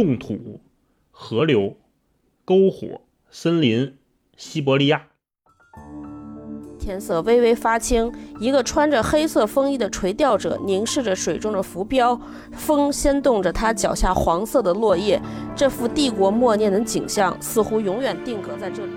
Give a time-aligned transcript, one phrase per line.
[0.00, 0.62] 冻土、
[1.10, 1.76] 河流、
[2.46, 3.98] 篝火、森林、
[4.34, 5.08] 西伯利亚。
[6.78, 8.10] 天色微微发青，
[8.40, 12.18] 一个穿着黑色风衣的垂钓者凝视着水中的浮标，
[12.52, 15.20] 风掀动着他脚下黄色的落叶。
[15.54, 18.92] 这幅帝国默念的景象似乎永远定格在这里。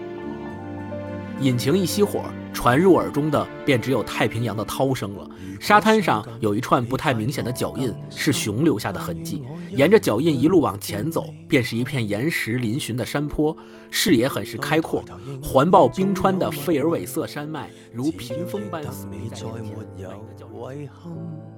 [1.41, 2.21] 引擎一熄火，
[2.54, 5.27] 传入耳中的便只有太平洋的涛声了。
[5.59, 9.43] 沙滩上有一串不太明显的脚印，是熊留下的痕迹。
[9.71, 13.55] 沿着脚印一路往前走，便是一片岩石嶙峋的山坡，
[13.89, 15.03] 视野很是开阔。
[15.41, 21.52] 环抱冰川的费尔韦瑟山脉如屏风般耸立在眼前。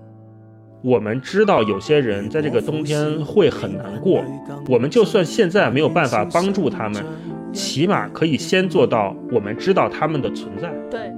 [0.86, 4.24] 我们知道有些人在这个冬天会很难过，
[4.70, 7.04] 我们就算现在没有办法帮助他们。
[7.52, 10.72] 起码可以先做到，我们知道他们的存在。
[10.92, 11.12] 对。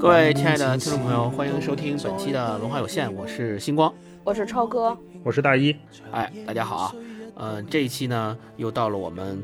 [0.00, 3.92] 各位亲爱的听众朋友，欢迎收听本期的文化有限，我是星光，
[4.24, 5.76] 我是超哥，我是大一。
[6.12, 6.94] 哎，大家好啊！
[7.34, 9.42] 呃，这一期呢，又到了我们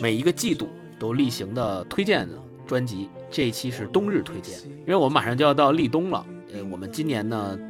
[0.00, 0.66] 每一个季度
[0.98, 2.28] 都例行的推荐
[2.66, 3.08] 专辑。
[3.30, 6.24] 这一期是冬日推荐，因为我们马上就要到立冬了。
[6.52, 7.58] 呃，我们今年呢。
[7.60, 7.64] 嗯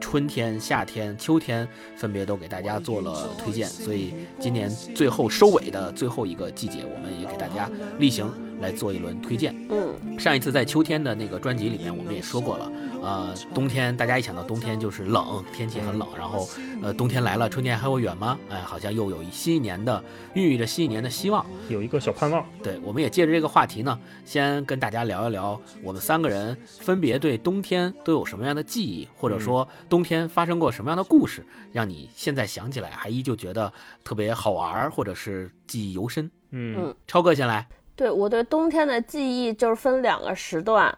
[0.00, 9.54] 春天、夏天、秋天分别都给大家做了推荐，所以今年最后收尾的最后一个季节，我们也给大家例行来做一轮推荐。
[9.70, 12.70] 嗯，上一次在秋天的那个专辑里面，我们也说过了。
[13.02, 16.08] 呃，冬天大家一想到冬天就是冷，天气很冷。
[16.16, 16.48] 然后，
[16.82, 18.38] 呃，冬天来了，春天还会远吗？
[18.48, 20.02] 哎，好像又有新一年的
[20.32, 22.44] 孕育着新一年的希望，有一个小盼望。
[22.62, 33.70] 对，我们也借着这个话题呢，先跟大家聊一聊，我们三个人分别对冬天都有什么样的记忆，或者说冬天发生过什么样的故事，让你现在想起来还依旧觉得
[34.02, 36.30] 特别好玩，或者是记忆犹深。
[36.52, 37.66] 嗯，超哥先来。
[37.96, 40.96] 对我对冬天的记忆就是分两个时段。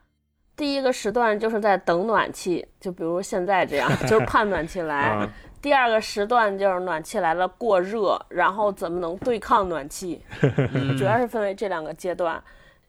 [0.56, 5.28] 第一个时段就是在等暖气，就比如现在这样，就是 盼暖气来。
[5.61, 10.22] 第二个时段就是暖气来了过热，然后怎么能对抗暖气？
[10.97, 12.43] 主要是分为这两个阶段。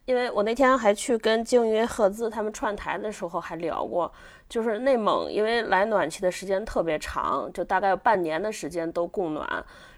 [0.07, 4.09] 因为我那天还去跟鲸鱼赫兹他们串台的时候还聊过，
[4.47, 9.45] 就是内蒙因为来暖气的时间特别长，就大概半年的时间都供暖，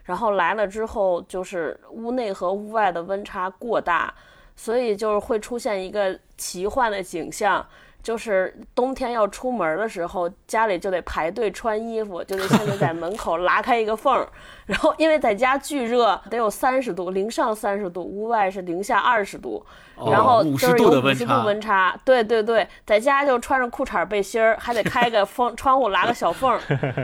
[0.04, 4.14] 然后来了之后就是屋内和屋外的温差过大。
[4.56, 7.66] 所以就是会出现一个奇幻的景象，
[8.02, 14.28] 就是冬天要出门的时候，家里就得排队穿衣服，就得现在在门口拉开一个缝儿，
[14.66, 19.64] 然后因为在家巨热，得有三十度，零上三十度，屋外是零下二十度，
[20.10, 26.60] 然后就是有五十度温差，对对对，在家就穿着裤衩背心儿，还得开个风窗户拉个小缝儿，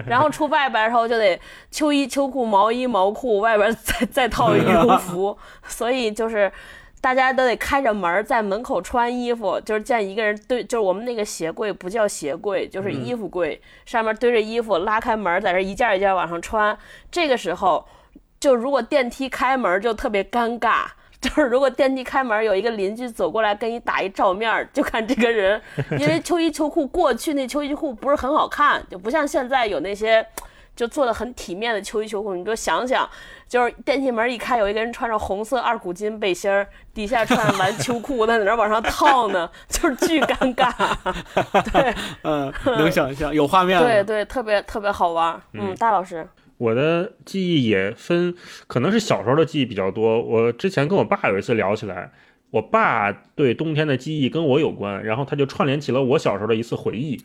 [0.07, 1.39] 然后出外边的时候就得
[1.69, 6.51] 秋衣秋裤毛衣毛裤，外边再再套 羽绒服，所以就是。
[7.05, 16.75] 大家都得开着门在门口穿衣服，就是见一个人堆，就是我们那个鞋柜不叫鞋柜，就是衣服柜，上面堆着衣服，拉开门在这一件一件往上穿。
[17.11, 17.85] 这个时候，
[18.39, 20.85] 就如果电梯开门就特别尴尬，
[21.21, 25.61] 就是如果电梯开门有一个邻居走过来跟你打一照面，就看这个人，
[25.99, 30.25] 因为 秋衣秋裤过去那秋衣裤不是很好看，就不像现在有那些。
[30.75, 33.09] 就做的很体面的秋衣秋裤，你就想想，
[33.47, 40.71] 就是电梯门一开，有一个人穿着红色二股筋背心儿，底下穿着蓝秋裤，在那往上套呢，就是巨尴尬。
[41.71, 43.81] 对，嗯，能想象，有画面。
[43.81, 45.41] 对对，特别特别好玩。
[45.53, 46.27] 嗯，大老师，
[46.57, 48.35] 我的记忆也分，
[48.67, 50.21] 可能是小时候的记忆比较多。
[50.21, 52.11] 我之前跟我爸有一次聊起来。
[52.55, 57.17] 我爸对冬天的记忆跟我有关，然后他就串联起了我小时候的一次回忆。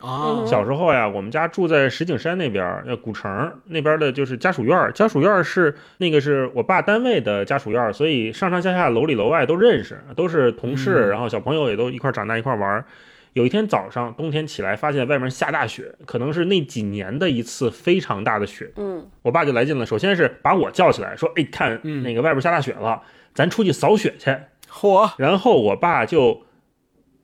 [0.45, 4.91] 小时候呀，我们家住在石景山那边，呃，古城那边的就是家属院。
[4.93, 12.83] 家属院是那个是我爸单位的家属院，所以上上下下楼里楼外都认识，都是同事，然后小朋友也都一块长大一块玩。
[13.31, 18.69] 有一天早上，冬天起来发现外面下大雪，可能是那几年的一次非常大的雪。
[18.75, 23.01] 嗯，我爸就来劲了，首先是把我叫起来，说：“哎，看那个外边下大雪了，
[23.33, 24.35] 咱出去扫雪去。”
[24.71, 25.11] 嚯！
[25.17, 26.43] 然后我爸就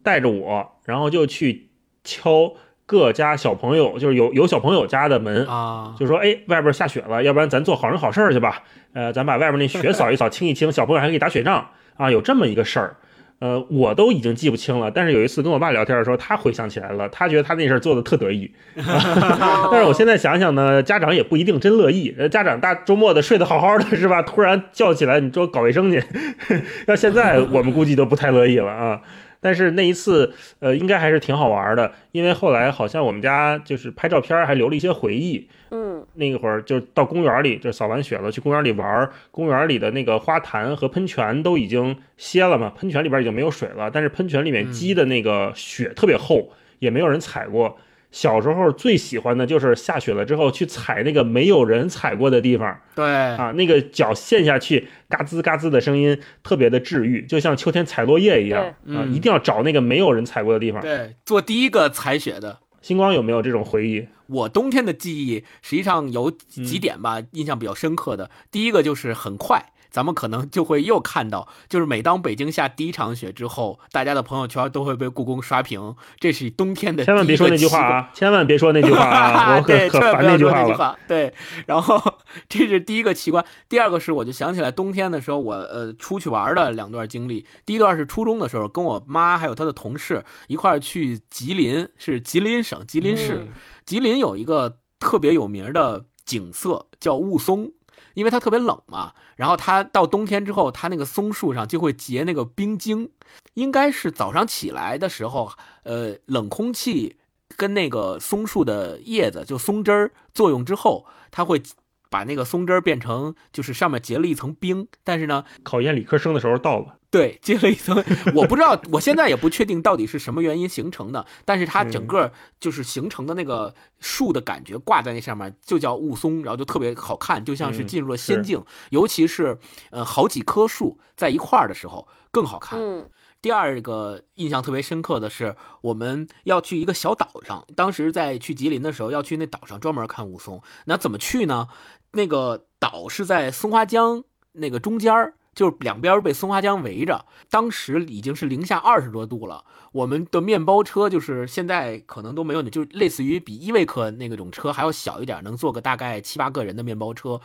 [0.03, 1.69] 带着我，然后就去
[2.03, 2.53] 敲
[2.85, 8.63] 各家小朋友，就是有有小朋友家的门啊，就说：“哎，外边下雪了，要不然咱做好人好事去吧？
[8.93, 12.97] 呃，咱把外边那雪扫一扫，清一清，小朋友还可以打雪仗啊。”有这么一个事儿，
[13.39, 14.89] 呃，我都已经记不清了。
[14.89, 18.51] 但是有一次跟我爸聊天的时候，他回想起来了，他觉得他那事儿做的特得意。
[18.75, 22.15] 但是我现在想想呢，家长也不一定真乐意。
[22.31, 24.21] 家长大周末的睡得好好的是吧？
[24.23, 26.03] 突然叫起来，你说搞卫生去，
[26.87, 29.01] 要现在我们估计都不太乐意了啊。
[29.39, 35.47] 但是那一次，呃，应该还是挺好玩的，因为后来好像我们家就是拍照片，还留了一些回忆。
[35.69, 35.86] 嗯，
[36.17, 39.09] 那会儿就到公园里，就扫完雪了，去公园里玩。
[39.31, 46.51] 公园里的那个花坛和喷泉都已经歇了嘛，喷泉里边已经没有水了，但是喷泉里面积的那个雪特别厚。
[46.79, 47.75] 也没有人踩过。
[48.11, 59.03] 小时候最喜欢的就是下雪了之后去踩那个没有人踩过的地方，对啊，那个脚陷下去嘎吱嘎吱的声音特别的治愈，就像秋天踩落叶一样啊！
[59.11, 60.79] 一定要找那个没有人踩过的地方。
[60.81, 62.59] 对，做第一个踩雪的。
[62.81, 64.07] 星光有没有这种回忆？
[64.27, 68.29] 我冬天的记忆实际上有几点吧，印象比较深刻的。
[68.51, 69.73] 第一个就是很快。
[69.97, 75.95] 咱们可能就会又看到，就是每当北京下第一场雪之后，大家的朋友圈都会被故宫刷屏。
[76.19, 77.03] 这是冬天的。
[77.07, 78.09] 千万别说那句话啊！
[78.13, 79.57] 千万别说那句话啊！
[79.57, 80.99] 我可可烦那句话了。
[81.07, 81.33] 对，
[81.65, 81.99] 然后
[82.47, 83.43] 这是第一个奇观。
[83.67, 87.47] 第二个是，我就想起来冬天的时候，我呃出去玩的两段经历。
[87.65, 93.47] 第一段是初中的时候，跟我妈还有她的同事一块儿去吉林，是吉林省吉林市。
[93.83, 97.71] 吉林有一个特别有名的景色叫雾凇。
[98.17, 103.11] 因为它特别冷嘛，然后它到冬天之后，它那个松树上就会结那个冰晶，
[103.53, 105.51] 应该是早上起来的时候，
[105.83, 107.17] 呃，冷空气
[107.55, 111.61] 跟那个松树的叶子就松枝儿作用之后，它会。
[112.09, 116.97] 把那个松枝变成，就是上面结了一层冰，但是呢，考验理科生的时候到了。
[117.09, 118.03] 对，结了一层，
[118.35, 128.61] 我不知道，我现在也不确定到底是什么原因形成的，但是它整个就是形成的那个树的感觉挂在那上面，就叫雾凇，然后就特别好看，就像是进入了仙境。
[128.89, 129.57] 尤其是
[129.91, 132.77] 呃好几棵树在一块儿的时候更好看。
[132.77, 133.09] 嗯。
[133.39, 140.59] 第二个印象特别深刻的是，我们要去一个小岛上，当时在去吉林的时候要去那岛上专门看雾凇。
[140.85, 141.67] 那怎么去呢？
[142.11, 144.23] 那个岛是在松花江
[144.53, 147.25] 那个中间儿，就是两边被松花江围着。
[147.49, 149.63] 当时已经是零下二十多度了。
[149.91, 157.41] 我们的面包车就是现在可能都没有，就类似于比依维柯那种车还要小一点，能坐个大概七八个人的面包车，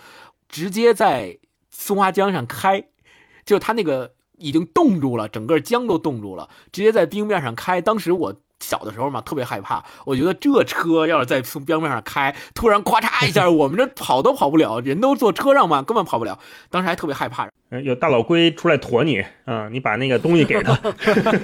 [0.49, 1.39] 直接在
[1.71, 2.85] 松花江上开，
[3.45, 7.81] 就它那个已经冻住了，整个江都冻住了，直接在冰面上开。
[7.81, 8.37] 当时我。
[8.63, 9.85] 小的时候嘛，特别害怕。
[10.07, 16.39] 我觉得这车要是在从冰面上开，突然咵嚓一下，我们这跑都跑不了，人都坐车上嘛，根本跑不了。
[16.71, 17.49] 当时还特别害怕。
[17.85, 20.79] 有大老龟出来驮你啊，你把那个东西给他。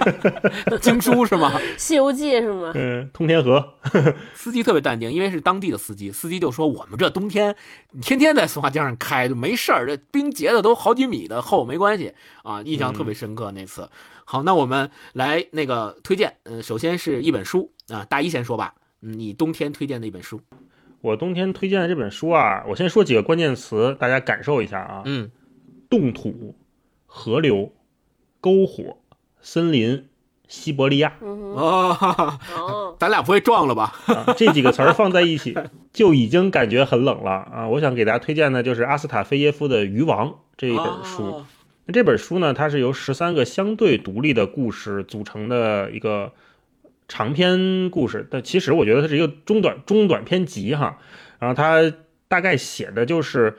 [0.79, 1.59] 经书是吗？
[1.79, 2.71] 西游记是吗？
[2.77, 3.75] 嗯，通天河。
[4.35, 6.13] 司机特别淡定，因为是当地的司机。
[6.13, 7.57] 司机就说：“我们这冬天
[8.03, 9.87] 天天在松花江上开，就没事儿。
[9.87, 12.13] 这冰结的都好几米的厚，没关系
[12.43, 13.89] 啊。”印象特别深刻那次。
[14.31, 20.39] 好，那我们来那个推荐，嗯，首先是一本书啊，大一先说吧，嗯，你冬天推荐的一本书，
[21.01, 25.31] 我冬天推荐的这本书啊，我先说几个关键词，大家感受一下啊，嗯，
[25.89, 26.55] 冻土、
[27.07, 27.73] 河流、
[28.43, 28.99] 篝火、
[29.41, 30.07] 森林、
[30.47, 33.95] 西伯利亚，哦， 咱俩不会撞了吧？
[34.37, 35.57] 这几个词儿放在一起
[35.91, 37.67] 就已经感觉很冷了啊！
[37.69, 40.29] 我想给大家推荐的就是阿斯塔菲耶夫的《渔王》
[40.59, 41.43] 这一本书。
[41.89, 46.35] 那这本书呢，它是由十三个相对独立的故事组成的一个
[47.09, 50.99] 长篇故事，但其实我觉得它是一个中短中短篇集哈。
[51.39, 51.91] 然后它
[52.29, 53.57] 大概写的就是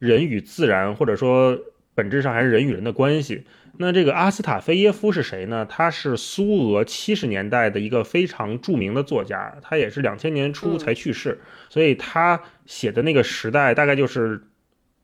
[0.00, 1.56] 人与自然，或者说
[1.94, 3.44] 本质上还是人与人的关系。
[3.76, 5.64] 那这个阿斯塔菲耶夫是谁呢？
[5.64, 11.38] 他是苏俄七十年代的一个非常著名的作家，他也是两千年初才去世，
[11.68, 14.42] 所以他写的那个时代大概就是。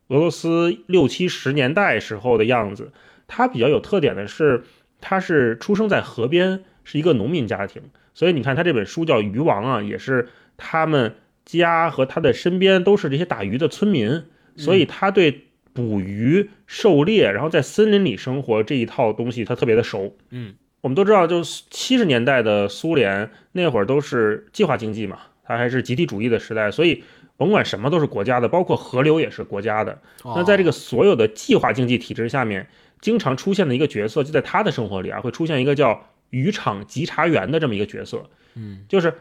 [0.09, 2.93] 俄罗斯六七十年代时候的样子，
[3.27, 4.63] 他比较有特点的是，
[5.01, 7.81] 他是出生在河边，是一个农民家庭，
[8.13, 10.29] 所以你看他这本书叫《渔王》啊，也是
[10.59, 11.15] 他们
[11.47, 14.25] 家和他的身边都是这些打鱼的村民，
[14.57, 20.15] 所以他对捕鱼、狩猎，然后在森林里生活这一套东西他特别的熟。
[20.29, 27.03] 嗯，我们都知道，就七十年代的苏联那会儿都是计划经济嘛，它还是集体主义的时代，所以。
[27.37, 29.99] 甭管什么都是国家的，包括河流也是国家的。
[30.25, 32.69] 那在这个所有的计划经济体制下面，
[33.01, 38.25] 经常出现的一个角色，就在他的生活里啊，会出现一个叫渔场稽查员的这么一个角色。
[38.55, 39.15] 嗯，就是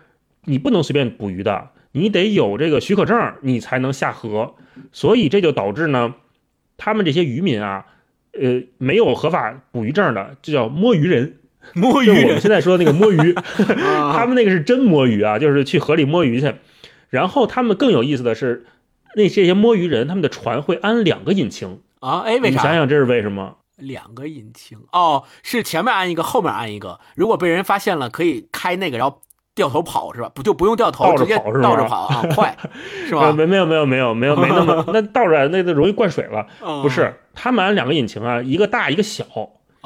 [0.46, 4.55] 你不能随便捕鱼的，你得有这个许可证，你才能下河。
[4.91, 6.13] 所以这就导致呢，
[6.77, 7.88] 他们这些渔民啊，
[8.34, 11.38] 呃，没有合法捕鱼证的，就叫摸鱼人。
[11.74, 13.34] 摸鱼，我们现在说那个摸鱼，
[14.13, 16.53] 他们那个是真摸鱼啊，就是去河里摸鱼去。
[17.13, 18.65] 然后他们更有意思的是，
[19.15, 22.22] 那这些摸鱼人，他们的船会安两个引擎啊？
[22.22, 22.50] 哎，为啥？
[22.50, 23.58] 你想想这是为什么？
[23.77, 27.00] 两个引擎哦，是前面安一个，后面安一个。
[27.15, 29.22] 如果被人发现了，可以开那个，然后
[29.53, 30.32] 掉头跑是吧？
[30.34, 32.58] 不就不用掉头，直接倒着跑啊， 快
[33.08, 33.32] 是吧？
[33.32, 36.48] 没没有没有没有没有没那么 那倒着那就容易灌水了。
[36.82, 39.24] 不是，他们安两个引擎啊，一个大一个小，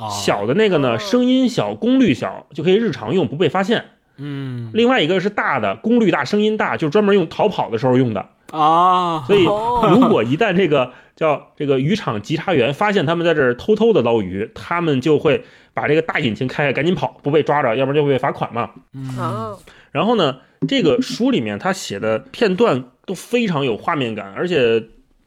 [0.09, 3.83] 小的那个呢声音小，功率小，就可以日常用，不被发现。
[4.17, 8.27] 嗯，另外一个是大的，功率大，声音大，就是专门用逃跑的时候用的。
[8.51, 9.23] 啊。
[9.27, 15.43] 所以如果一旦这个叫这个渔场稽查员发现他们在这儿偷偷的捞鱼，他们就会
[15.73, 18.71] 把这个大引擎开开，赶紧跑，不被抓着，要不然就会被罚款嘛。
[18.93, 19.57] 嗯，
[19.91, 24.83] 然后呢，这个书里面他写的片段都非常有画面感，而且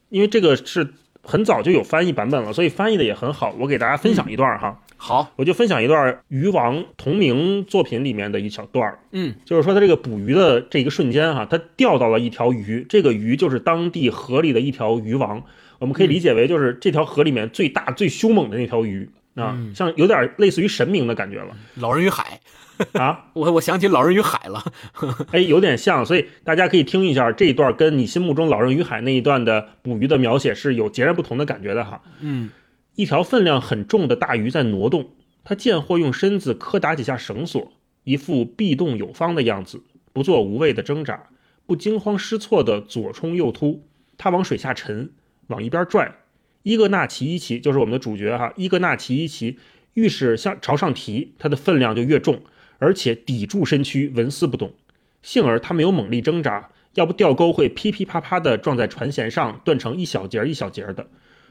[0.08, 3.54] 因为这个是很早就有翻译版本了，所以翻译的也很好。
[3.58, 15.42] 我给大家分享一段哈，好，我就分享一段《渔王》同名作品里面的一小段儿，嗯，就是说他这个捕鱼的这一个瞬间哈，他钓到了一条鱼，这个鱼就是当地河里的一条鱼王，
[15.78, 19.08] 我们可以理解为就是这条河里面最大最凶猛的那条鱼。
[19.36, 21.56] 啊，像有点类似于神明的感觉了。
[21.76, 22.40] 老人与海，
[22.92, 23.26] 啊。
[23.32, 24.62] 我我想起老人与海了。
[25.30, 32.02] 哎，有点像，所以大家可以听一下这一段，跟你心目中《老人与海》那一段的捕鱼的描写是有截然不同的感觉的哈。
[32.20, 32.50] 嗯，
[32.94, 35.10] 一条分量很重的大鱼在挪动，
[35.44, 37.72] 它见或用身子磕打几下绳索，
[38.04, 39.82] 一副必动有方的样子，
[40.12, 41.28] 不做无谓的挣扎，
[41.66, 43.86] 不惊慌失措的左冲右突。
[44.18, 45.12] 它往水下沉，
[45.46, 46.16] 往一边拽。
[46.62, 49.58] 伊格纳奇伊奇就是我们的主角哈，伊格纳奇伊奇
[49.94, 52.42] 愈是向朝上提，它的分量就越重，
[52.78, 54.74] 而且抵住身躯，纹丝不动。
[55.22, 61.08] 幸而他没有猛力挣扎，要不钓钩会噼噼啪啪地撞在船舷上，断成一小节一小节的。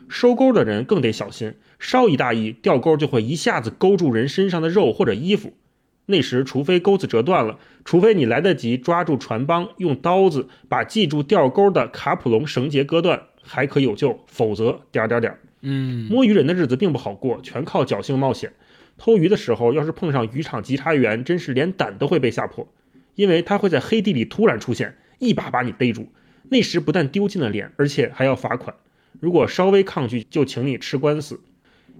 [0.09, 5.53] 收钩的人更得小心，稍一大意，钓钩就会一下子勾住人身上的肉或者衣服。
[6.07, 15.39] 那时，除非钩子折断了，除非你来得及抓住船帮，用刀子把系住钓钩的卡普隆绳结割断，还可有救；否则，点儿点儿点儿。
[15.61, 18.51] 嗯，摸鱼人的日子并不好过，全靠侥幸冒险。
[18.97, 22.67] 偷鱼的时候，要是碰上渔场稽查员，真是连胆都会被吓破，
[23.13, 26.07] 因为他会在黑地里突然出现，一把把你逮住。
[26.49, 28.75] 那时不但丢尽了脸，而且还要罚款。
[29.19, 31.41] 如果稍微抗拒，就请你吃官司。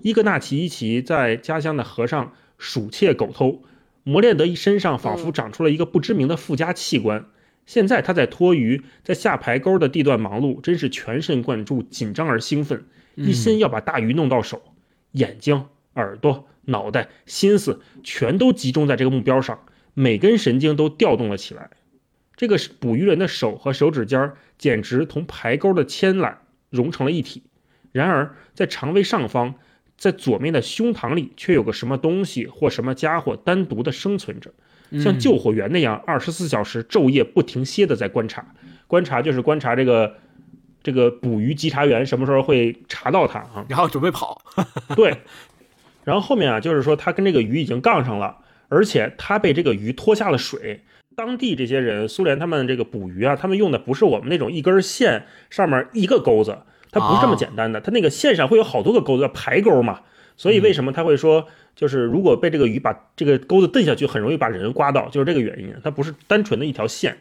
[0.02, 3.64] 伊格纳奇伊奇在家乡的河上鼠窃狗偷，
[4.04, 7.26] 磨练得一身上仿佛长出了一个不知名的附加器官。
[7.66, 12.86] 现在他在拖鱼，在下排钩的地段忙碌，真是全神贯注、紧张而兴奋，
[13.16, 14.62] 一心要把大鱼弄到手，
[15.12, 19.60] 眼睛、耳朵、脑袋、心思全都集中在这个目标上，
[19.94, 21.70] 每根神经都调动了起来。
[22.36, 26.36] 这个捕鱼人的手和手指尖儿简直同排钩的牵缆
[26.70, 27.44] 融成了一体。
[27.92, 29.56] 然而，在肠胃上方，
[29.98, 34.52] 在左面的胸膛里，却有个什么东西或什么家伙单独的生存着，
[35.02, 38.46] 像救火员那样，二十四小时昼夜不停歇的在观察。
[38.86, 40.16] 观察就是观察这个
[40.84, 43.66] 这个捕鱼稽查员什么时候会查到他啊？
[43.68, 44.42] 然后准备跑。
[44.96, 45.18] 对，
[46.04, 50.82] 然后后面啊，就是说他跟这个鱼已经杠上了，而且他被这个鱼拖下了水。
[51.20, 56.60] 当地这些人，苏联他们这个捕鱼啊，他们用的不是我们那种一根线上面一个钩子，
[56.92, 60.00] 它不是这么简单的，它那个线上会有好多个钩子，叫排钩嘛。
[60.38, 61.46] 所以为什么他会说，
[61.76, 65.76] 就是如果被这个鱼把这个钩子蹬下去，很容易把人刮到，就是这个原因。
[65.84, 67.18] 它不是单纯的一条线。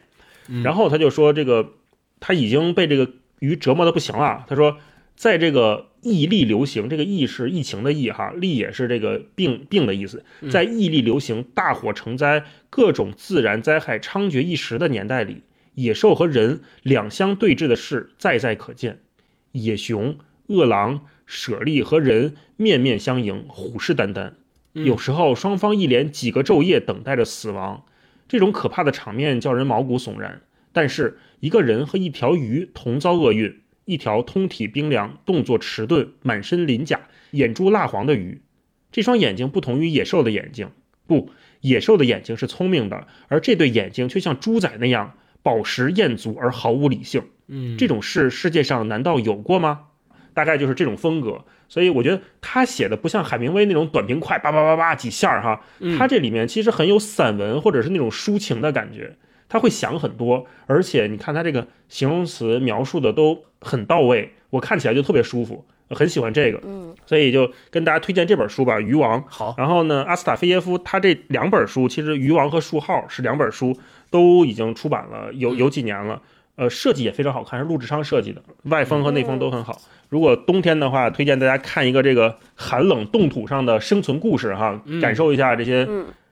[0.63, 1.73] 然后他就说，这个
[2.21, 4.45] 他已经被这个鱼折磨的不行了。
[4.47, 4.77] 他说，
[5.17, 10.23] 在这个疫力流行，这个疫是疫情的疫哈，力也是这个病病的意思。
[10.49, 15.43] 在疫力流行、大火成灾、各种自然灾害猖獗一时的年代里，
[15.75, 18.99] 野兽和人两相对峙的事再在可见。
[19.51, 24.33] 野熊、饿狼、舍利和人面面相迎，虎视眈眈。
[24.73, 27.83] 有时候双方一连几个昼夜等待着死亡，
[28.27, 30.41] 这种可怕的场面叫人毛骨悚然。
[30.71, 38.39] 但是一个人和一条鱼同遭厄运，一条通体冰凉、动作迟钝、满身鳞甲、眼珠蜡黄的鱼。
[38.91, 40.69] 这双眼睛不同于野兽的眼睛，
[41.07, 41.31] 不，
[41.61, 47.23] 野兽的眼睛是聪明的，而这对眼睛却像猪仔那样饱食艳足而毫无理性。
[47.47, 49.85] 嗯，这种事世界上难道有过吗？
[50.35, 55.61] 大概就是这种风格，所以我觉得他写的不像海明威那种短平快，叭叭叭叭几下哈，
[55.97, 59.17] 他这里面其实很有散文或者是那种抒情的感觉，
[59.49, 69.19] 他会想很多，而且你看他这个形容词描述的都很到位，我看起来就特别舒服，很喜欢这个，嗯，所以就跟大家推荐这本书吧，《鱼王》。
[69.27, 73.75] 好，然后呢，阿斯塔菲耶夫他这两本书，其实《鱼王》和《树号》是两本书，
[74.09, 76.21] 都已经出版了有有几年了。
[76.55, 79.79] 呃，设计也非常好看，是陆志昌设计的，外封和内封都很好。
[80.09, 85.87] 如果冬天的话，推荐大家看一个这个寒冷冻土上的生存故事哈，感受一下这些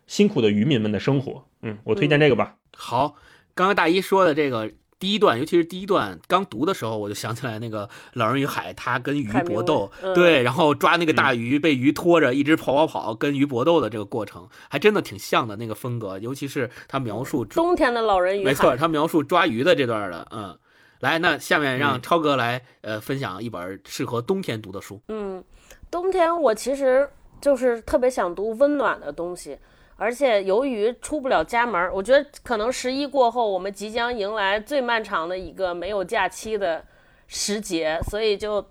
[0.06, 1.46] 辛苦的渔民们的生活。
[1.62, 2.56] 嗯，我推荐这个吧。
[2.78, 3.16] 好，
[3.56, 20.58] 刚刚大一说的这个第一段，尤其是第一段刚读的时候，我就想起来那个《老人与海》，他跟鱼搏斗，对，然后抓那个大鱼，被鱼拖着一直跑跑跑，跟鱼搏斗的这个过程，还真的挺像的那个风格，尤其是他描述冬天的老人与海，没错，他描述抓鱼的这段的，嗯。
[21.00, 25.00] 来，那下面让超哥来呃分享一本适合冬天读的书。
[25.10, 25.44] 嗯，
[25.92, 27.08] 冬天我其实
[27.40, 29.60] 就是特别想读温暖的东西，
[29.98, 36.86] 而且由于出不了家门，我觉得可能十一过后，我们即将迎来最漫长的一个没有假期的
[37.28, 38.64] 时节，所以就，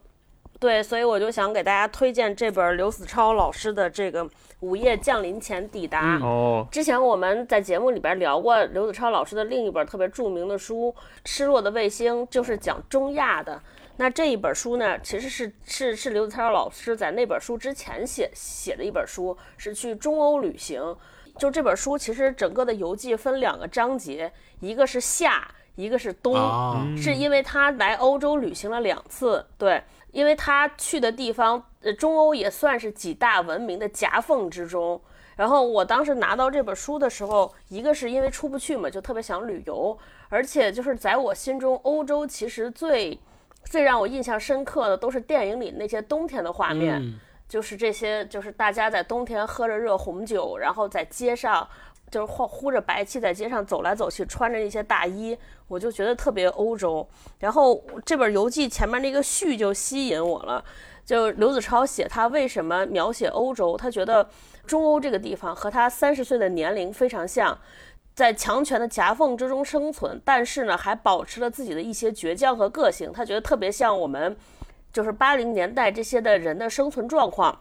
[0.60, 4.24] 对，所以我就想给大家推荐这本刘子超老师的这个
[4.60, 6.16] 《午夜降临前抵达》。
[6.24, 13.60] 哦，之前我们在节目里边聊过刘子超老师的另一本特别著名的书《失落的卫星》，就是讲中亚的。
[13.96, 20.96] 那这一本书呢，其实是是是刘子超老师在那本书之前写写的一本书，是去中欧旅行。
[21.38, 26.34] 就这本书，其实整个的游记分两个章节，一个是夏，一个是冬，
[26.96, 35.00] 是因为他来欧洲旅行了两次，对，因为他去的地方，呃，中欧也算是几大文明的夹缝之中。
[35.36, 39.96] 然后我当时拿到这本书的时候，一个是因为出不去嘛，就特别想旅游，
[40.30, 43.18] 而且就是在我心中，欧洲其实最
[43.62, 47.20] 最让我印象深刻的都是电影里那些冬天的画面。
[47.48, 51.66] 就是这些，就是大家在冬天喝着热红酒，然后在街上，
[52.10, 55.38] 就是呼呼着白气在街上走来走去，穿着一些大衣，
[55.68, 57.06] 我就觉得特别欧洲。
[57.38, 60.64] 然后这本游记前面那个序就吸引我了，
[61.04, 64.28] 就刘子超写他为什么描写欧洲，他觉得
[64.66, 67.56] 中欧这个地方和他三十岁的年龄非常像，
[68.14, 74.36] 在强权的夹缝之中生存，但是呢还保持了自己的一些倔强和个性，他觉得特别像我们。
[74.96, 77.60] 就是八零年代这些的人的生存状况，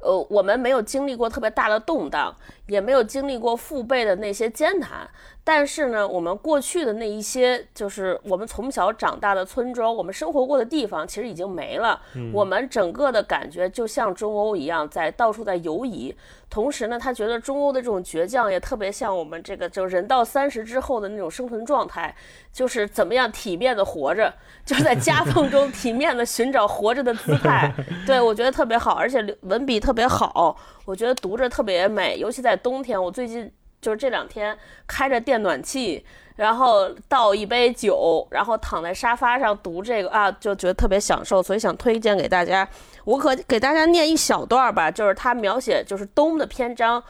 [0.00, 5.08] 呃，我们没有经历过特别大的动荡，也没有经历过父辈的那些艰难。
[5.44, 12.00] 但是呢，我们过去的那一些，就是我们从小长大的村庄，我们生活过的地方，其实已经没了。
[12.32, 16.14] 我们整个的感觉就像中欧一样，在到处在游移。
[16.48, 22.14] 同时呢，他觉得中欧的这种倔强也特别像我们这个，就人到三十之后的那种生存状态，
[22.52, 24.32] 就是怎么样体面的活着，
[24.64, 27.72] 就是在夹缝中体面的寻找活着的姿态。
[28.06, 33.02] 对我觉得特别好，而且文笔特别好，我觉得读着特别美，尤其在冬天。
[33.02, 33.50] 我最近。
[33.82, 36.02] 就是这两天开着电暖气，
[36.36, 42.66] 然后倒一杯酒，然后躺在沙发上读这个啊，就觉得特别享受，所以想推荐给大家。
[43.04, 47.02] 我可给大家念一小段吧，就是他描写就是东的篇章，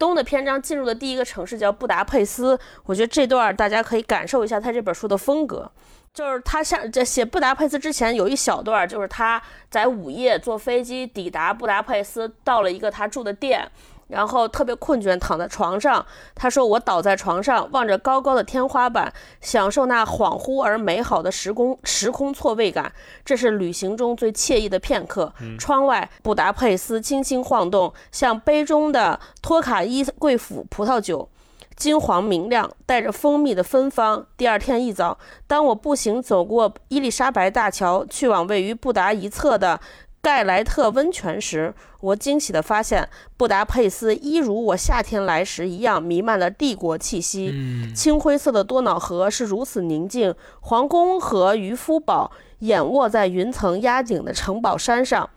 [0.00, 2.58] 东的篇章进入的第一个城市叫布达佩斯。
[2.86, 5.70] 我觉得这段大家可以感受一下他这本书的风格，
[6.12, 13.70] 就是他像在写布达佩斯之前有一小段，就是他在午夜坐飞机抵达布达佩斯，到了一个他住的店。
[14.10, 16.04] 然后特别困倦，躺在床上。
[16.34, 22.92] 他说：“我倒在床上，望着高高的天花板，享受那恍惚而美好的时空时空错位感。
[23.24, 25.32] 这是旅行中最惬意的片刻。
[25.58, 31.28] 窗外，布达佩斯轻轻晃动，像杯中的托卡伊贵府葡萄酒，
[31.76, 34.26] 金黄明亮，带着蜂蜜的芬芳。
[34.36, 39.80] 第二天一早，当我步行走过伊丽莎白大桥，去往位于布达一侧的。”
[40.22, 47.54] 盖莱特温泉时，我惊喜地发现，布达佩斯一如我夏天来时一样，弥漫了帝国气息。
[47.94, 55.30] 青灰色的多瑙河是如此宁静，皇宫和渔夫堡掩卧在云层压顶的城堡山上。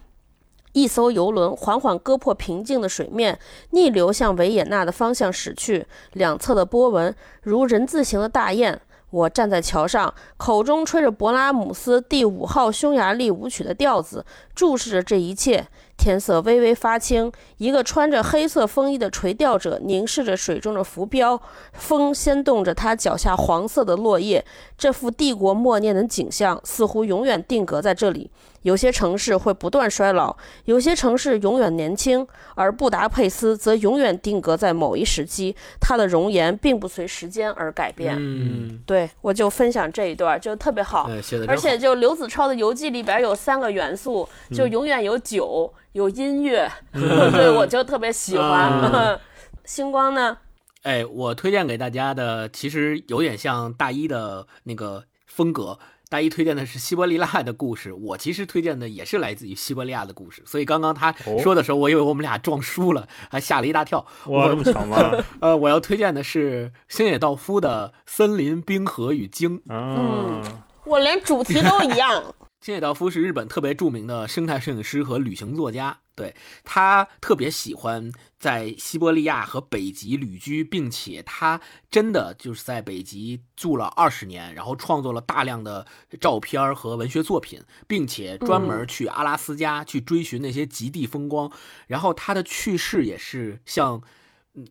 [0.74, 8.82] 一艘游轮缓缓割破平静的水面，逆流向维也纳的方向驶去，两侧的波纹如人字形的大雁。
[9.14, 15.68] 我站在桥上，口中吹着勃拉姆斯第五号匈牙利舞曲的调子，注视着这一切。
[15.96, 21.40] 天色微微发青，一个穿着黑色风衣的垂钓者凝视着水中的浮标，
[21.74, 24.44] 风掀动着他脚下黄色的落叶。
[24.76, 28.32] 这幅帝国默念的景象似乎永远定格在这里。
[28.64, 35.56] 有些城市会不断衰老，有些城市永远年轻，而布达佩斯则永远定格在某一时期。
[35.80, 38.16] 它的容颜并不随时间而改变。
[38.18, 41.10] 嗯，对我就分享这一段，就特别好。
[41.48, 46.70] 而且就刘子超的游记里边有三个元素，就永远有酒，有音乐。
[46.92, 49.20] 对，我就特别喜欢。
[49.66, 50.38] 星光呢？
[50.84, 55.80] 哎，我推荐给大家的其实有点像大一的那个风格。
[56.14, 64.06] 大一推荐的是西伯利亚的故事，我其实推荐的也是来自于西伯利亚的故事，所以刚刚他说的时候，我以为我们俩撞书了，还吓了一大跳。
[64.28, 65.12] 哇，这么巧吗？
[65.42, 69.58] 呃，我要推荐的是星野道夫的《森林、冰河与鲸》。
[69.70, 70.40] 嗯，
[70.86, 72.36] 我连主题都一样。
[72.64, 81.60] 星野道夫是日本特别著名的生态摄影师和旅行作家，对他特别喜欢在西伯利亚和北极旅居，并且他
[81.92, 85.86] 真的就是在北极住了二十年，然后创作了大量的
[86.22, 91.52] 照片和文学作品，并且专门去阿拉斯加去追寻那些极地风光。
[91.88, 94.02] 然后他的去世也是像，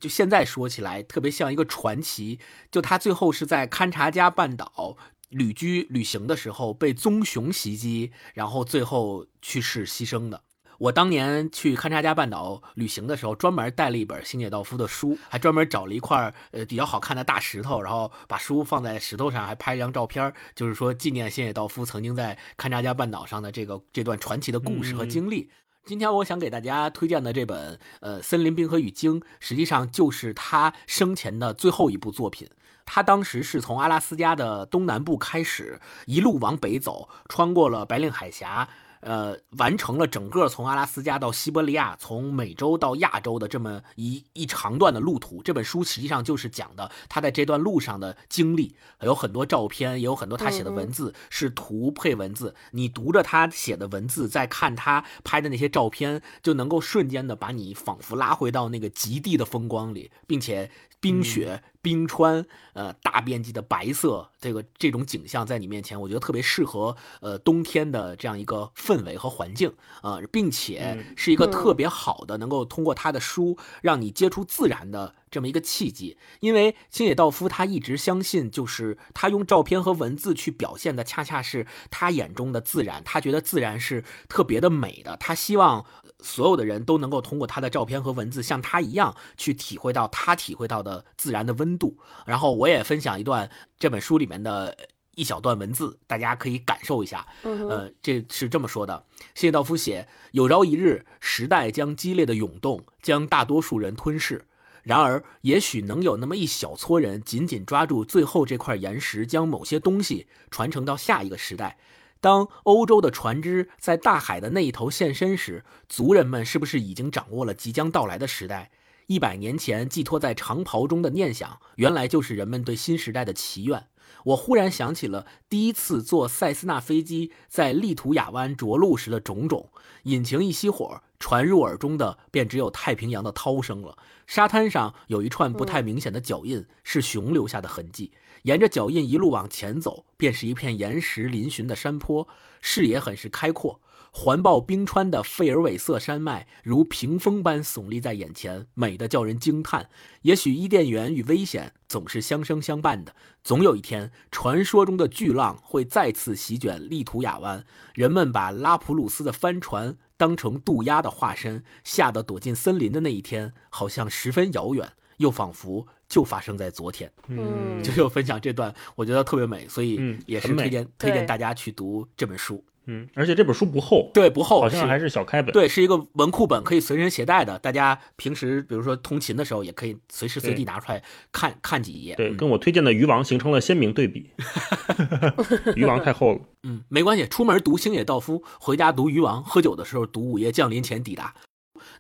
[0.01, 4.97] 就现在说起来特别像一个传奇，就他最后是在勘察加半岛。
[5.33, 10.43] 旅居旅行的时候被棕熊袭击，然后最后去世牺牲的。
[10.79, 25.51] 我当年去勘察加半岛旅行的时候，专门带了一本星野道夫的书，还专门找了一块呃比较好看的大石头，然后把书放在石头上，还拍了张照片，就是说纪念星野道夫曾经在勘察加半岛上的这个这段传奇的故事和经历。
[25.85, 32.49] 今天我想给大家推荐的这本呃《森林冰河与鲸》，实际上就是他生前的最后一部作品。
[32.85, 38.69] 他当时是从阿拉斯加的东南部开始，一路往北走，穿过了白令海峡。
[39.01, 45.43] 呃，完成了整个从阿拉斯加到西伯利亚，从美洲到亚洲的这么一一长段的路途。
[45.43, 52.55] 这本书实际上就是讲的他在这段路上的经历，有很多照片，也有很多他写的文字，是图配文字。
[52.71, 60.71] 你读着他写的文字，再看他拍的那些照片，就能够瞬间的把你仿佛拉回到那个极地的风光里，并且。
[61.03, 76.17] 冰雪、冰川，呃，大面积的白色，这个这种景象在你面前，我觉得特别适合呃冬天的这样一个氛围和环境啊，并且是一个特别好的能够通过他的书让你接触自然的这么一个契机。
[76.39, 83.03] 因为青野道夫他一直相信，就是他用照片和文字去表现的，恰恰是他眼中的自然。
[83.05, 85.85] 他觉得自然是特别的美的，他希望。
[86.23, 91.99] 所有的人都能够通过他的照片和文字，像他一样去体会到他体会到的自然的温度。
[92.25, 94.77] 然后我也分享一段这本书里面的
[95.15, 97.27] 一小段文字，大家可以感受一下。
[97.43, 99.05] 呃，这是这么说的：
[99.35, 104.47] 谢道夫写，有朝一日，时代将激烈的涌动，将大多数人吞噬。
[104.83, 111.79] 然而，也许能有那么一小撮人紧紧抓住最后这块岩石，将某些东西传承到下一个时代。
[112.23, 118.71] 当欧洲的船只在大海的那一头现身时，族人们是不是已经掌握了即将到来的时代？
[119.09, 123.89] 一百年前寄托在长袍中的念想，原来就是人们对新时代的祈愿。
[124.27, 129.71] 我忽然想起了第一次坐塞斯纳飞机在利图亚湾着陆时的种种，
[130.05, 133.99] 引擎一熄火，传入耳中的便只有太平洋的涛声了。
[134.29, 138.13] 沙滩上有一串不太明显的脚印，是熊留下的痕迹。
[138.43, 142.27] 沿着脚印一路往前走，便是一片岩石嶙峋的山坡，
[142.61, 143.81] 视野很是开阔。
[144.15, 149.89] 环抱冰川的费尔韦瑟山脉如屏风般耸立在眼前，美得叫人惊叹。
[150.21, 167.11] 也许伊甸园与危险总是相生相伴的，总有一天，传说中的巨浪会再次席卷利图亚湾，人们把拉普鲁斯的帆船当成渡鸦的化身，吓得躲进森林的那一天，好像十分遥远，又仿佛就发生在昨天。
[167.29, 172.63] 嗯，就是分享这段，我觉得特别美，所以也是推荐推荐大家去读这本书。
[172.85, 177.59] 嗯，而且这本书不厚，对，不厚，好像还是小开本，对，是一个文库本，可以随身携带的。
[177.61, 182.15] 大家平时比如说通勤的时候，也可以随时随地拿出来看看几页。
[182.17, 184.29] 对，跟我推荐的《鱼王》形成了鲜明对比，
[185.77, 186.41] 《鱼王》太厚了。
[186.65, 191.33] 嗯，没关系，出门读星野道夫，回家读《鱼王》，喝酒的时候读《午夜降临前抵达》。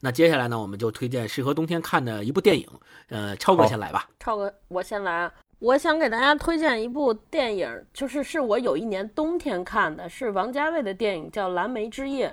[0.01, 2.69] 那接下来呢，我们就推荐适合冬天看的一部电影。
[3.09, 4.09] 呃，超哥先来吧。
[4.21, 5.31] 超哥，我先来。
[5.59, 12.29] 我想给大家推荐一部电影，就是是我有一年冬天看的，是王家卫的电影，叫《蓝莓之夜》。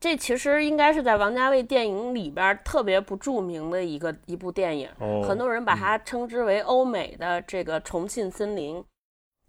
[0.00, 4.90] 这其实应该是在王家卫电影里边特别不著名的一个一部电影，
[5.26, 8.76] 很多人把它称之为欧美的这个《重庆森林》。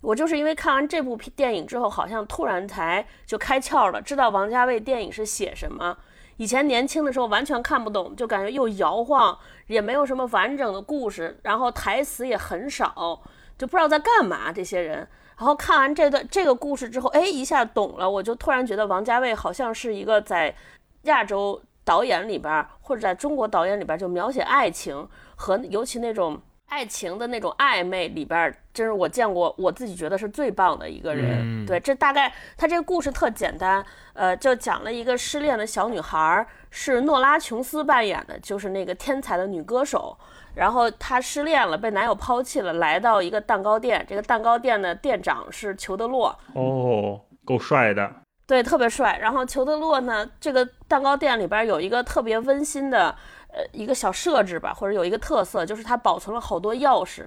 [0.01, 5.97] 我就是因为看完这部电影之后，好像突然才就开窍了，知道王家卫电影是写什么。
[6.37, 13.21] 以前年轻的时候完全看不懂，就感觉又摇晃，也没有什么完整的故事，然后台词也很少，
[13.57, 15.07] 就不知道在干嘛这些人。
[15.37, 20.55] 然后看完这段这个故事之后，哎，一下懂了，我就突然觉得王家卫好像是一个在
[21.03, 26.41] 亚洲导演里边，或者在中国导演里边，就描写爱情和尤其那种。
[26.67, 31.65] 爱情的那种暧昧里边，真是我见过，我自己觉得是最棒的一个人。
[31.65, 40.17] 对，这大概他这个故事特简单，呃，就讲了一个失恋的小女孩，是诺拉琼斯扮演的，就是那个天才的女歌手。
[40.56, 46.38] 然后她失恋了，被男友抛弃了，来到一个蛋糕店，这个蛋糕店的店长是裘德洛。
[46.54, 48.12] 哦，够帅的。
[48.47, 49.17] 对，特别帅。
[49.21, 53.15] 然后裘德洛呢，这个蛋糕店里边有一个特别温馨的。
[53.55, 57.21] 呃，一个小设置吧，或者有一个特色，就是它保存了好多钥匙，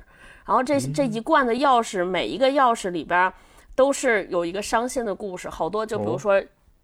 [0.44, 3.32] 然后这这一罐的钥匙，每一个钥匙里边
[3.74, 6.38] 都是有一个伤心的故事，好多就比如说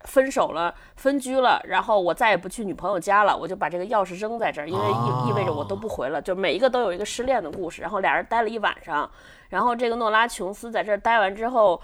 [0.07, 9.11] 分手了、分居了，然后我再也不去女朋友家了，我就把这个钥匙扔在这儿，因为意意味着我都不回了，就每一个都有一个失恋的故事，然后俩人待了一晚上，
[9.50, 11.78] 然后这个诺拉琼斯在这儿待完之后。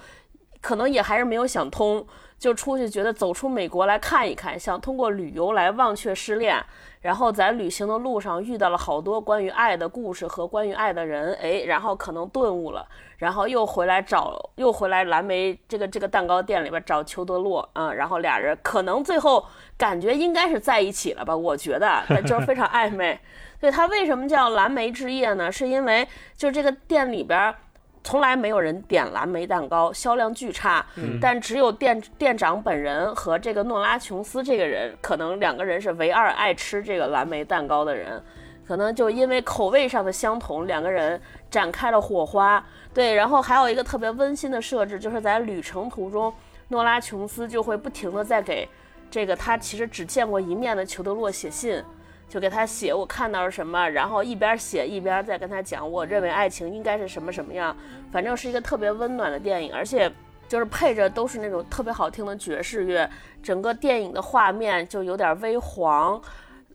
[0.63, 2.07] 可能也还是没有想通，
[2.39, 6.63] 就出去觉得走出美国来看一看，想通过旅游来忘却失恋。
[7.01, 12.87] 然后在旅行的路上遇到了好多关于爱的故事和关于爱的人，哎，然后可能顿悟了，
[13.17, 19.47] 然后又回来找，又回来蓝莓这个这个蛋糕店里边找裘德洛，嗯，然后俩人可能最后
[19.79, 21.35] 感觉应该是在一起了吧？
[21.35, 23.19] 我觉得，但就是非常 暧昧。
[23.61, 25.51] 对他为什么叫蓝莓之夜呢？
[25.51, 27.55] 是因为就这个店里边。
[28.03, 30.85] 从来没有人点蓝莓蛋糕，销量巨差。
[31.21, 38.23] 但只有店店长本人和这个诺拉琼斯这个人，可能两个人是唯二爱吃这个蓝莓蛋糕的人。
[38.67, 42.65] 可能就因为口味上的相同，两个人展开了火花。
[42.95, 46.33] 对，然后还有一个特别温馨的设置，就是在旅程途中，
[46.69, 48.69] 诺拉琼斯就会不停的在给
[49.11, 51.83] 这个他其实只见过一面的裘德洛写信。
[52.31, 57.77] 就给他写我看到了什么，然后一边写一边再跟他讲，我认为爱情应该是什么什么样，
[58.13, 60.11] 反正是一个特别温暖的电影，而且
[60.47, 63.11] 就是配着都是那种特别好听的爵士乐，
[63.43, 66.23] 整个电影的画面就有点微黄、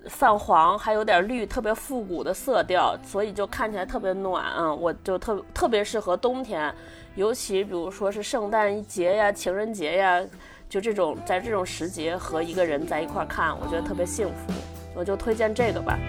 [0.09, 6.73] 泛黄，还有点绿，特别复古的色调，所以就看起来特别暖啊，我就特特别适合冬天，
[7.15, 10.21] 尤其比如说是圣诞节呀、情人节呀，
[10.67, 14.74] 就这种在这种时节和一个人在一块看，我觉得特别幸福。
[14.95, 15.99] 我就推荐这个吧。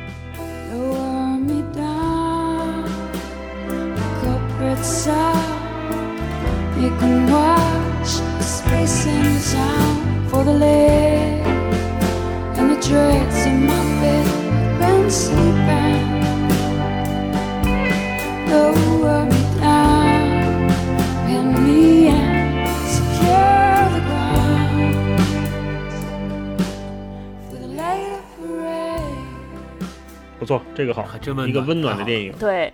[30.46, 31.04] 不错，这个好，
[31.48, 32.32] 一个温暖的电影。
[32.38, 32.72] 对，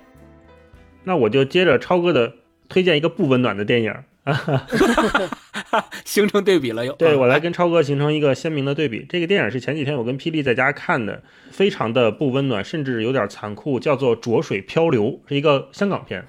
[1.05, 2.31] 那我就接着超哥的
[2.69, 3.91] 推荐一个不温暖的电影
[4.25, 4.67] 啊，
[6.05, 6.93] 形成对比了又。
[6.93, 9.07] 对我来跟超哥形成一个鲜明的对比。
[9.09, 16.23] 这个电影是前几天我跟霹雳在家看的，非常的不温暖，甚至有点残酷，叫做《浊水漂流》，是一个香港片。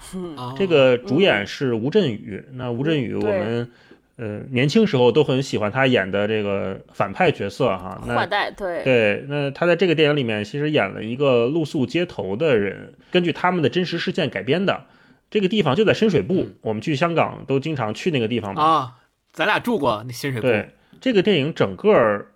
[0.58, 2.41] 这个主演是吴镇宇。
[2.53, 3.69] 那吴镇宇，我们。
[4.15, 7.99] 呃，年轻时候都很喜欢他演的这个反派角色哈。
[8.06, 9.26] 坏蛋，对对。
[9.28, 14.86] 那他在这个电影里面其实演了一个露宿街头的人，根据他们的真实事件改编的。
[15.32, 18.97] 这个地方就在深水埗，我们去香港都经常去那个地方啊。
[19.32, 20.43] 咱俩住过那深水埗。
[20.43, 20.69] 对，
[21.02, 22.28] 这个电影整个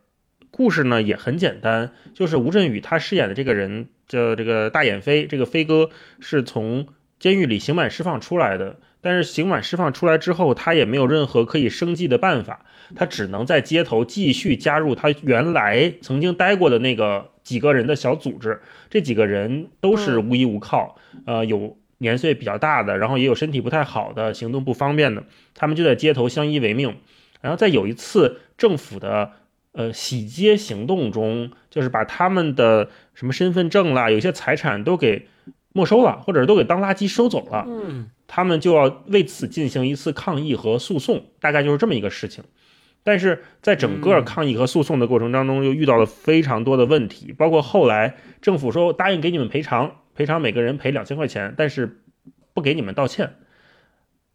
[0.50, 6.88] 故事呢也很简单，就是吴镇宇他饰演的这个人叫这个大眼飞，这个飞哥是从
[7.20, 8.78] 监狱里刑满释放出来的。
[9.00, 18.62] 但是刑满释放出来之后，他也没有任何可以生计的办法，他只能在街头继续加入他原来曾经待过的那个几个人的小组织。
[18.90, 26.98] 这几个人都是无依无靠，呃，有年岁比较大的，然后也有身体不太好的，行动不方便的，他们就在街头相依为命。
[27.40, 29.32] 然后在有一次政府的
[29.74, 35.28] 呃洗街行动中，就是把他们的什么身份证啦，有些财产都给
[35.72, 37.66] 没收了，或者都给当垃圾收走了。
[37.68, 38.10] 嗯。
[38.28, 42.44] 他们就要为此进行一次抗议和诉讼，大概就是这么一个事情。
[43.04, 52.04] 但是在整个抗议和诉讼的过程当中，又遇到了非常多的问题，包括后来政府说答应给你们赔偿，赔偿每个人赔两千块钱，但是
[52.54, 53.36] 不给你们道歉。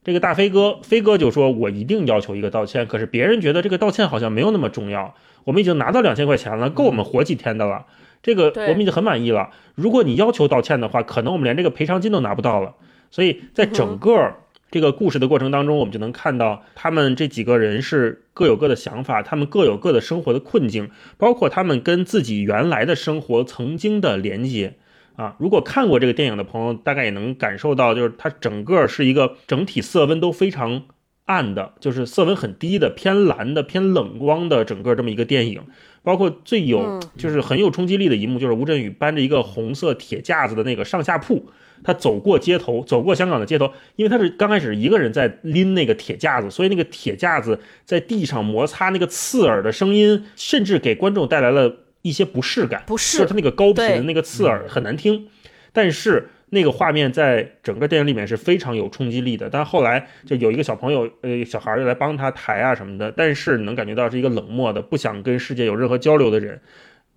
[0.04, 7.86] 这个大飞哥，飞哥就说：“我一定要求一个道歉。”可是别人觉得这个道歉好像没有那么重要，我们已经拿到两千块钱了，够我们活几天的了。
[8.22, 9.50] 这个我们已经很满意了。
[9.74, 12.74] 如果你要求道歉的话，可能我们连这个赔偿金都拿不到了。
[13.12, 14.34] 所以在整个
[14.72, 24.76] 这个故事的过程当中，我们就能看到他们这几个人是各有各的想法，他们各有各的生活的困境，包括他们跟自己原来的生活曾经的连接
[25.14, 25.36] 啊。
[25.38, 30.84] 如果看过这个电影的朋友，大概也能感受到，就是它整个是一个整体色温都非常
[31.26, 35.62] 暗的，就是色温很低的、偏蓝的、偏冷光的整个这么一个电影。
[36.02, 41.50] 包括最有就是很有冲击力的一幕，就是吴镇宇搬着一个红色铁架子的那个上下铺。
[41.84, 52.82] 他走过街头，走过香港的街头，因为他是刚开始一个人在拎那个铁架子，所以那个铁架子在地上摩擦，那个刺耳的声音，甚至给观众带来了一些不适感。
[52.86, 55.28] 不适，就是他那个高频的那个刺耳很难听。
[55.72, 59.48] 但是那个画面在整个电影里面是非常有冲击力的。
[59.48, 66.60] 但后来就有一个小朋友，呃，小孩儿来帮他抬啊什么的，但是能感觉到是一个冷漠的、不想跟世界有任何交流的人，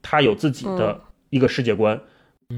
[0.01, 1.99] 他有自己的一个世界观。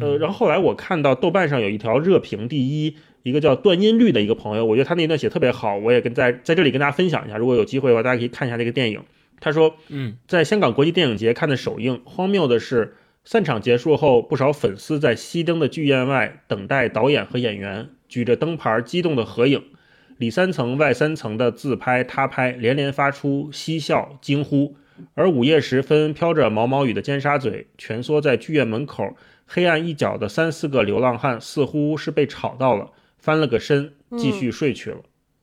[0.02, 7.38] 呃，然后后来我看到豆瓣上有一条热评第一，一个叫段音律的一个朋友，我觉得他那段写特别好，我也跟在在这里跟大家分享一下。
[7.38, 9.02] 如果有机会的话，大家可以看一下这个电影。
[9.40, 19.64] 他说，嗯，在香港国际电影节看的首映，荒谬的是，散场结束后，不少粉丝在熄灯的剧院外等待导演和演员举着灯牌激动的合影。
[20.18, 24.76] 里三层外三层的自拍他拍，连连发出嬉笑惊呼。
[25.14, 29.16] 而午夜时分，飘着毛毛雨的尖沙咀，蜷缩在剧院门口
[29.48, 34.98] 黑暗一角的三四个流浪汉，似乎是被吵到了，翻了个身，继续睡去了。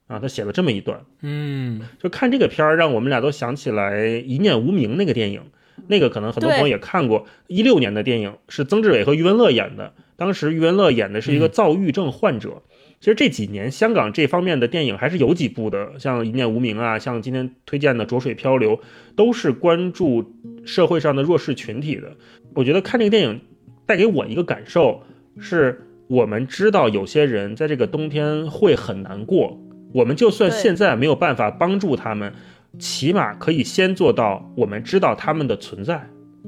[0.07, 5.40] 啊，他写了这么一段，嗯，就看这个片儿，让我们俩都想起来《一念无名》那个电影，
[5.87, 12.62] 那个可能很多朋友也看过，一六年的电影是曾志伟和余文乐演的，当时余文乐演的是一个躁郁症患者。
[13.01, 18.77] 其实这几年香港这方面的电影还是有几部的，像《一念无名》啊，像今天推荐的《浊水漂流》，
[19.17, 20.35] 都是关注
[20.67, 22.14] 社会上的弱势群体的。
[22.55, 23.40] 我觉得看这个电影
[23.87, 25.03] 带给我一个感受，
[25.38, 29.59] 是我们知道有些人在这个冬天会很难过。
[29.92, 32.33] 我们就算现在没有办法帮助他们，
[32.79, 36.05] 起码可以先做到我们知道他们的存在。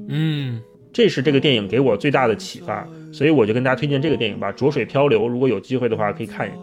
[0.09, 5.23] 嗯，这是这个电影给我最大的启发，所以我就跟大家推荐这个电影吧，《浊水漂流》。
[5.27, 6.59] 如果有机会的话，可以看一看。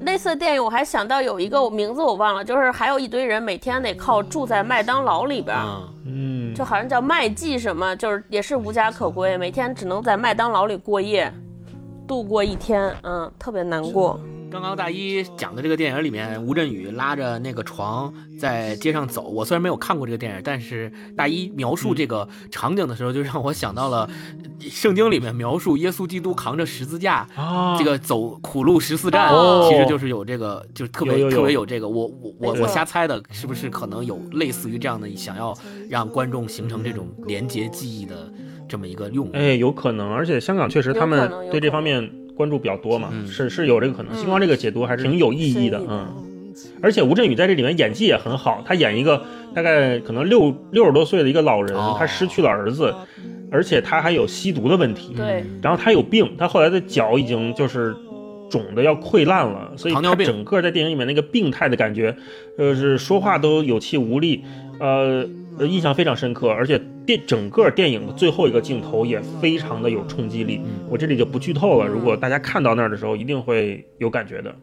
[0.00, 5.56] 类似的电影我还想到有一个名字我忘了，就是还有一堆人每天得靠住在麦当劳里边，
[6.06, 11.32] 嗯，就好像叫麦记什么，就是也是无家可归，每天只能在麦当劳里过夜，
[12.06, 14.18] 度过一天，嗯，特别难过。
[14.50, 19.28] 刚刚大一讲的这个电影里面，吴镇宇拉着那个床在街上走。
[19.28, 24.08] 我虽然没有看过这个电影，但是大一描述这个场景的时候，就让我想到了
[24.60, 27.26] 圣经里面描述耶稣基督扛着十字架，
[27.78, 29.30] 这个走苦路十四站，
[29.68, 31.88] 其实就是有这个，就是特别特别有这个。
[31.88, 35.54] 我我我我瞎猜的，是不是可能有类似于这样的，想要
[35.90, 38.32] 让观众形成这种连结记忆的
[38.66, 39.30] 这么一个用意？
[39.34, 40.10] 哎，有可能。
[40.10, 42.10] 而且香港确实他们对这方面。
[42.38, 44.16] 关注比较多嘛，是是有这个可能。
[44.16, 46.06] 星光这个解读还是挺有意义的，嗯。
[46.80, 49.24] 而且吴镇宇在这里面演技也很好，他演一个
[49.54, 52.94] 大概可能六六十多岁的一个老人，他失去了儿子，
[53.50, 55.44] 而且他还有吸毒的问题，对。
[55.60, 57.94] 然后他有病，他后来的脚已经就是
[58.48, 62.16] 肿的要溃烂了，所以他整个在电影里面那个病态的感觉，
[62.56, 64.42] 就是说话都有气无力，
[64.80, 65.28] 呃。
[65.58, 70.60] 呃，印象非常深刻，而且电整个电影的最后一个镜头也非常的有冲击力。
[70.88, 74.54] 我这里就不剧透了，如果大家看到那儿的时候，一定会有感觉的。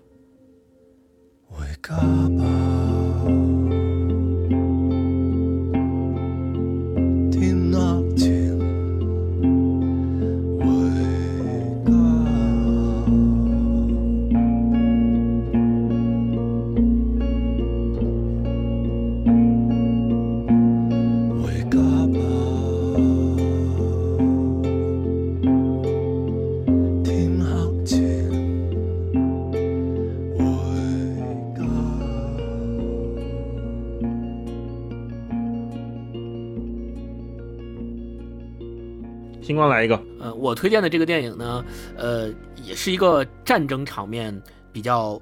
[40.46, 41.66] 我推荐的这个电影呢，
[41.98, 42.32] 呃，
[42.64, 44.40] 也是一个战争场面
[44.72, 45.20] 比较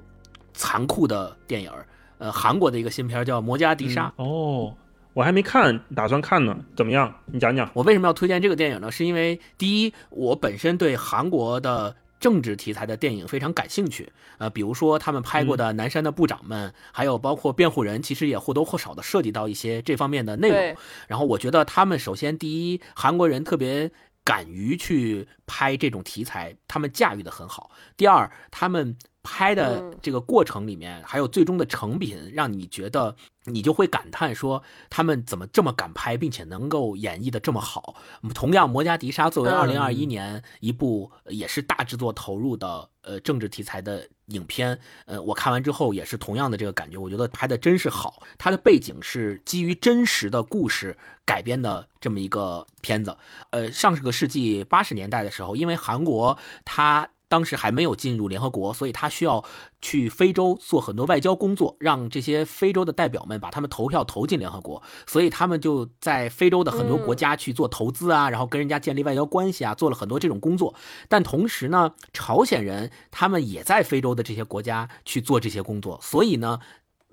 [0.52, 1.70] 残酷的电影，
[2.18, 4.12] 呃，韩国的一个新片叫《摩加迪沙》。
[4.22, 4.74] 哦，
[5.14, 7.10] 我还没看，打算看呢，怎么样？
[7.24, 7.70] 你讲讲。
[7.72, 8.92] 我为什么要推荐这个电影呢？
[8.92, 20.76] 是因为第一，我本身对韩国的政治题材的电影非常感兴趣，呃，比如说他们拍过的《南山的部长们》，还有包括《辩护人》，其实也或多或少的涉及到一些这方面的内容。
[21.08, 23.90] 然后我觉得他们首先第一，韩国人特别。
[24.24, 27.70] 敢于去拍这种题材，他们驾驭的很好。
[27.96, 37.96] 第二，他们拍的这个过程里面，还有最终的成品，让你觉得你就会感叹说，他们怎么这么敢拍，并且能够演绎的这么好。
[38.32, 44.06] 同样，《摩加迪沙》作为二零二一年一部也是大制作投入的呃政治题材的。
[44.28, 48.22] 影片，呃，我看完之后也是同样的这个感觉，我觉得拍的真是好。
[48.38, 53.14] 它的背景是基于真实的故事改编的这么一个片子。
[53.50, 57.06] 呃，上个世纪八十年代的时候，因为韩国它。
[57.34, 59.44] 当时还没有进入联合国，所以他需要
[59.82, 64.80] 去非洲做很多外交工作，让这些非洲的代表们把他们投票投进联合国。
[65.04, 70.72] 所以他们就在非洲的很多国家去做投资啊，然后跟人家建立外交关系啊，做了很多这种工作。
[71.08, 76.60] 但同时呢，朝鲜人他们也在非洲的这些国家去做这些工作，所以呢。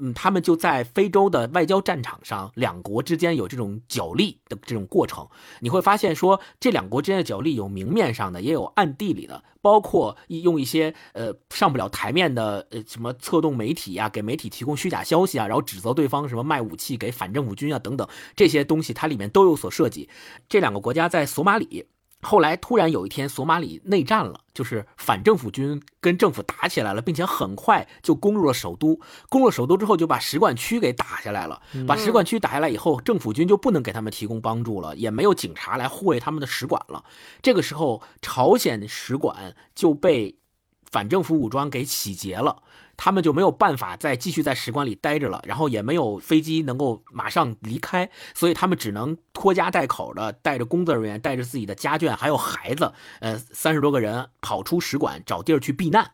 [0.03, 5.27] 嗯，他们就在非洲的外交战场上，两国之间有这种角力的这种过程。
[5.59, 20.09] 你会发现，说这两国之间的角力有明面上的，也有暗地里的，包括用一些呃上不了台面的呃什么策动媒体啊，给媒体提供虚假消息啊，然后指责对方什么卖武器给反政府军啊等等这些东西，它里面都有所涉及。
[20.49, 21.85] 这两个国家在索马里。
[22.21, 28.99] 后来突然有一天，索马里内战了，就是反政府军跟政府打起来了，并且很快就攻入了首都。
[29.29, 31.61] 攻入首都之后，就把使馆区给打下来了。
[31.87, 37.03] 把使馆区打下来以后，政府军就不能给他们提供帮助了，也没有警察来护卫他们的使馆了。
[37.41, 40.37] 这个时候，朝鲜使馆就被
[40.91, 42.61] 反政府武装给洗劫了。
[43.03, 56.11] 他们就没有办法再继续在使馆里待着了，然后也没有飞机能够马上离开，所以他们只能拖家带口的带着工作人员，带着自己的家眷，还有孩子，呃，三十多个人跑出使馆找地儿去避难。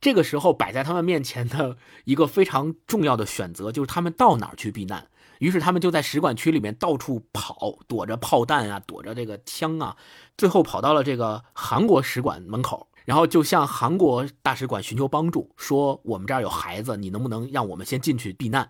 [0.00, 5.06] 这个时候摆在他们面前的一个非常重要的选择就是他们到哪儿去避难。
[5.38, 9.96] 于是他们就在使馆区里面到处跑，躲着炮弹啊，躲着这个枪啊，
[10.36, 12.88] 最后跑到了这个韩国使馆门口。
[13.05, 18.69] 然后就向韩国大使馆寻求帮助，说我们这儿有孩子，你能不能让我们先进去避难？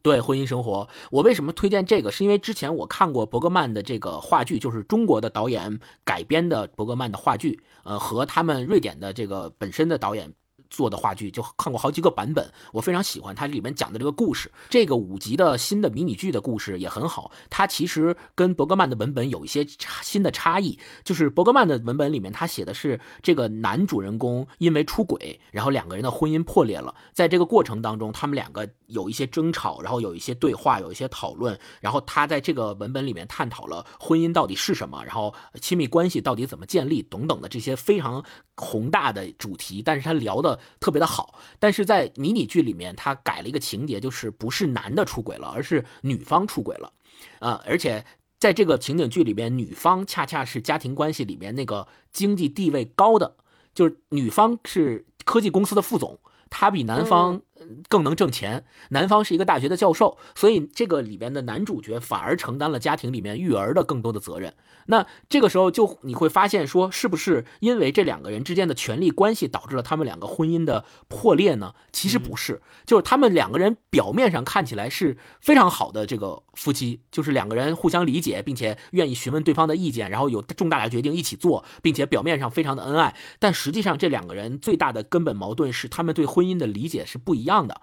[0.04, 0.88] 对《婚姻生活》。
[1.10, 2.12] 我为什么推荐这个？
[2.12, 10.32] 是因为之前我看过伯格曼的这个话剧，就是中国的导演改编的伯格曼的话剧，呃，和他们瑞典的这个本身的导演。
[10.70, 14.50] 做的话剧就看过好几个版本，我非常喜欢它里面讲的这个故事。
[14.70, 20.78] 这个五集的新的迷你剧的故事也很好，它其实跟伯格曼的文本有一些差新的差异。
[21.04, 38.24] 就是伯格曼的文本里面，他写的是这个男主人公因为出轨，然后两个人的婚姻破裂了，在这个过程当中，他们两个有一些争吵，然后有一些对话，有一些讨论，然后他在这个文本里面探讨了婚姻到底是什么，然后亲密关系到底怎么建立等等的这些非常
[38.56, 40.59] 宏大的主题，但是他聊的。
[40.78, 46.92] 特别的好，但是在迷你剧里面，他改了一个情节，就是不是男的出轨了，而是女方出轨了，
[47.38, 48.04] 啊，而且
[48.38, 53.36] 在这个情景剧里面，女方恰恰是家庭关系里面那个经济地位高的，
[53.74, 57.40] 就是女方是科技公司的副总，她比男方。
[57.88, 58.64] 更能挣钱。
[58.90, 64.54] 男方是一个大学的教授，所以这个里边的男主角反而承担了家庭里面育儿的更多的责任。
[64.86, 71.74] 那这个时候就你会发现，说是不是因为这两个人之间的权力关系导致了他们两个婚姻的破裂呢？
[71.92, 83.14] 其实不是，就是他们两个人表面上看起来是非常好的这个夫妻，就是两个人互相理解，并且愿意询问对方的意见，然后有重大的决定一起做，并且表面上非常的恩爱。
[83.38, 87.49] 但实际上，这两个人最大的根本矛盾是他们对婚姻的理解是不一样。
[87.50, 87.80] 样的，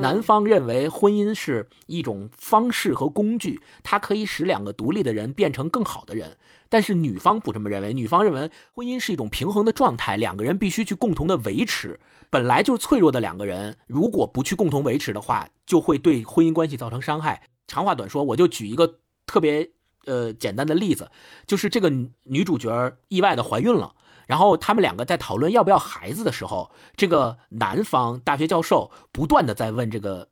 [0.00, 6.36] 男方认为婚姻是一种方式和工具，它可以使两个独立的人变成更好的人。
[6.68, 11.98] 但是女方不这么认为，女方认为婚姻是一种平衡的状态，两个人必须去共同的维持。
[12.30, 17.42] 本来就脆弱的两个人，如果不去共同维持的话，就会对婚姻关系造成伤害。
[17.66, 19.68] 长话短说，我就举一个特别
[20.04, 21.10] 呃简单的例子，
[21.46, 21.90] 就是这个
[22.22, 23.94] 女主角意外的怀孕了。
[24.30, 30.28] 然后他们两个在讨论要不要孩子的时候，这个男方大学教授不断的在问这个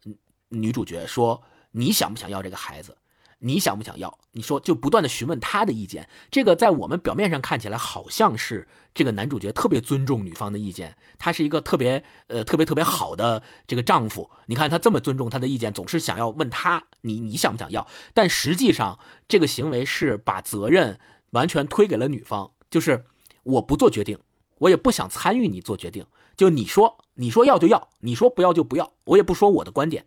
[0.50, 1.42] 女主角说
[1.74, 2.96] ：“你想不想要这个孩子？
[3.40, 6.08] 你想不想要？”你说就不断的询问他的意见。
[6.30, 14.30] 这个在我们表面上看起来好像是这个男主角特别尊重女方的意见，他是一个特别呃特别特别好的这个丈夫。
[14.46, 17.84] 你看他这么尊重她的意见，总是想要问他你你想不想要？
[18.14, 23.06] 但实际上这个行为是把责任完全推给了女方，就是。
[23.48, 24.18] 我不做决定，
[24.58, 26.04] 我也不想参与你做决定。
[26.36, 30.04] 就你说，你说要就要，你说不要就不要，我也不说我的观点。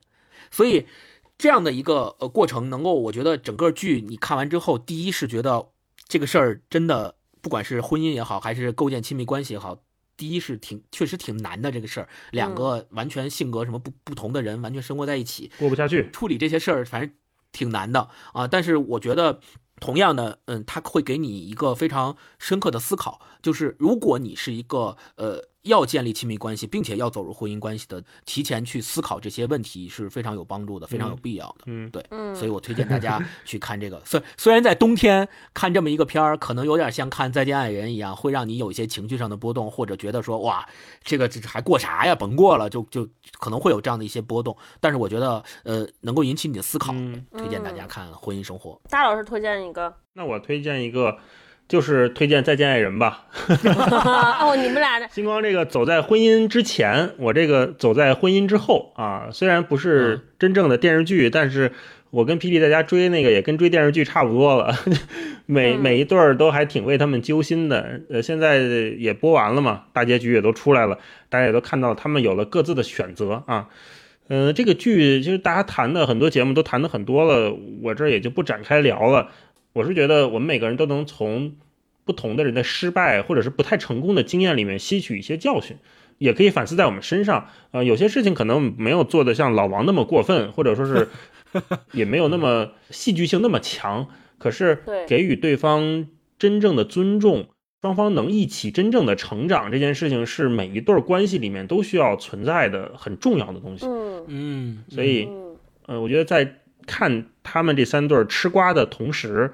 [0.52, 0.86] 所以，
[1.40, 5.70] 这样的一个呃过程，能够我觉得整个剧你看完之后，第一是觉得
[6.08, 9.80] 这个事儿真的，不管是婚姻也好，还是构建亲密关系也好，
[10.16, 12.08] 第一是挺确实挺难的这个事儿。
[12.32, 17.12] 两个完全性格什么不不同的人，完全生活在一起，过不下去，处理这些事儿，反正
[17.52, 18.48] 挺难的啊。
[18.48, 19.40] 但是我觉得。
[19.82, 31.66] 同样呢，嗯，他会给你一个非常深刻的思考，就是如果你是一个呃要建立亲密关系，并且要走入婚姻关系的，提前去思考这些问题是非常有帮助的，非常有必要的。
[31.68, 34.02] 嗯，对，嗯，所以我推荐大家去看这个。
[34.06, 40.68] 虽虽然在冬天看这么一个片儿，可能有点像看《再见爱人》一样，会让你有一些情绪上的波动，或者觉得说哇，
[41.04, 42.16] 这个这还过啥呀？
[42.16, 43.08] 甭过了，就就
[43.40, 44.56] 可能会有这样的一些波动。
[44.80, 48.72] 但是我觉得，呃，能够引起你的思考，嗯推荐大家看《婚姻生活》。
[48.90, 49.94] 大老师推荐一个。
[50.14, 51.18] 那我推荐一个，
[51.72, 53.28] 就是推荐《再见爱人》吧。
[53.48, 61.72] 哦，你们俩的星光这个走在婚姻之前，我这个走在婚姻之后啊，虽然不是真正的电视剧，但是
[62.10, 64.76] 我跟霹雳在家追那个也跟追电视剧差不多了，
[65.48, 68.02] 每嗯每一对儿都还挺为他们揪心的。
[68.10, 70.98] 呃，现在也播完了嘛，大结局也都出来了，
[71.30, 73.70] 大家也都看到他们有了各自的选择啊。
[74.28, 79.30] 嗯、这个剧就是大家谈的很多节目都谈的很多了，我这儿也就不展开聊了。
[79.74, 81.56] 我是觉得我们每个人都能从
[82.04, 85.78] 不同的人的失败或者是不太成功的经验里面吸取一些教训，
[86.18, 87.48] 也可以反思在我们身上。
[87.72, 91.08] 呃，有些事情可能没有做的像老王那么过分，或者说是
[91.94, 94.08] 也没有那么戏剧性那么强，
[94.38, 96.08] 可是给予对方
[96.38, 97.48] 真正的尊重。
[97.82, 103.88] 双方能一起真正的成长，这件事情是每一对儿关系里面都需要存在的很重要的东西。
[103.88, 105.56] 嗯嗯，所以，嗯
[105.88, 109.54] 呃，我觉得在看他们这三对吃瓜的同时，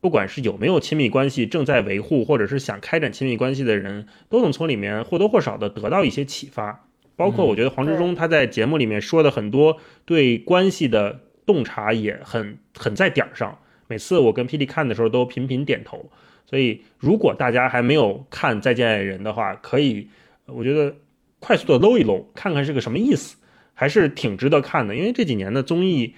[0.00, 6.86] 不管是有没有亲密关系正在维护，或者是想开展亲密关系的人，都能从里面或多或少的得到一些启发。
[7.16, 13.58] 包括我觉得黄志忠他在节目里面说的很多对关系的洞察也很很在点儿上。
[13.88, 16.10] 每次我跟霹雳看的时候都频频点头。
[16.46, 20.08] 所以，如果大家还没有看《再见爱人》的话，可以，
[20.46, 20.96] 我觉得
[21.38, 23.36] 快速的搂一搂，看看是个什么意思。
[23.72, 26.14] 还是挺值得看的，因为这几年的综艺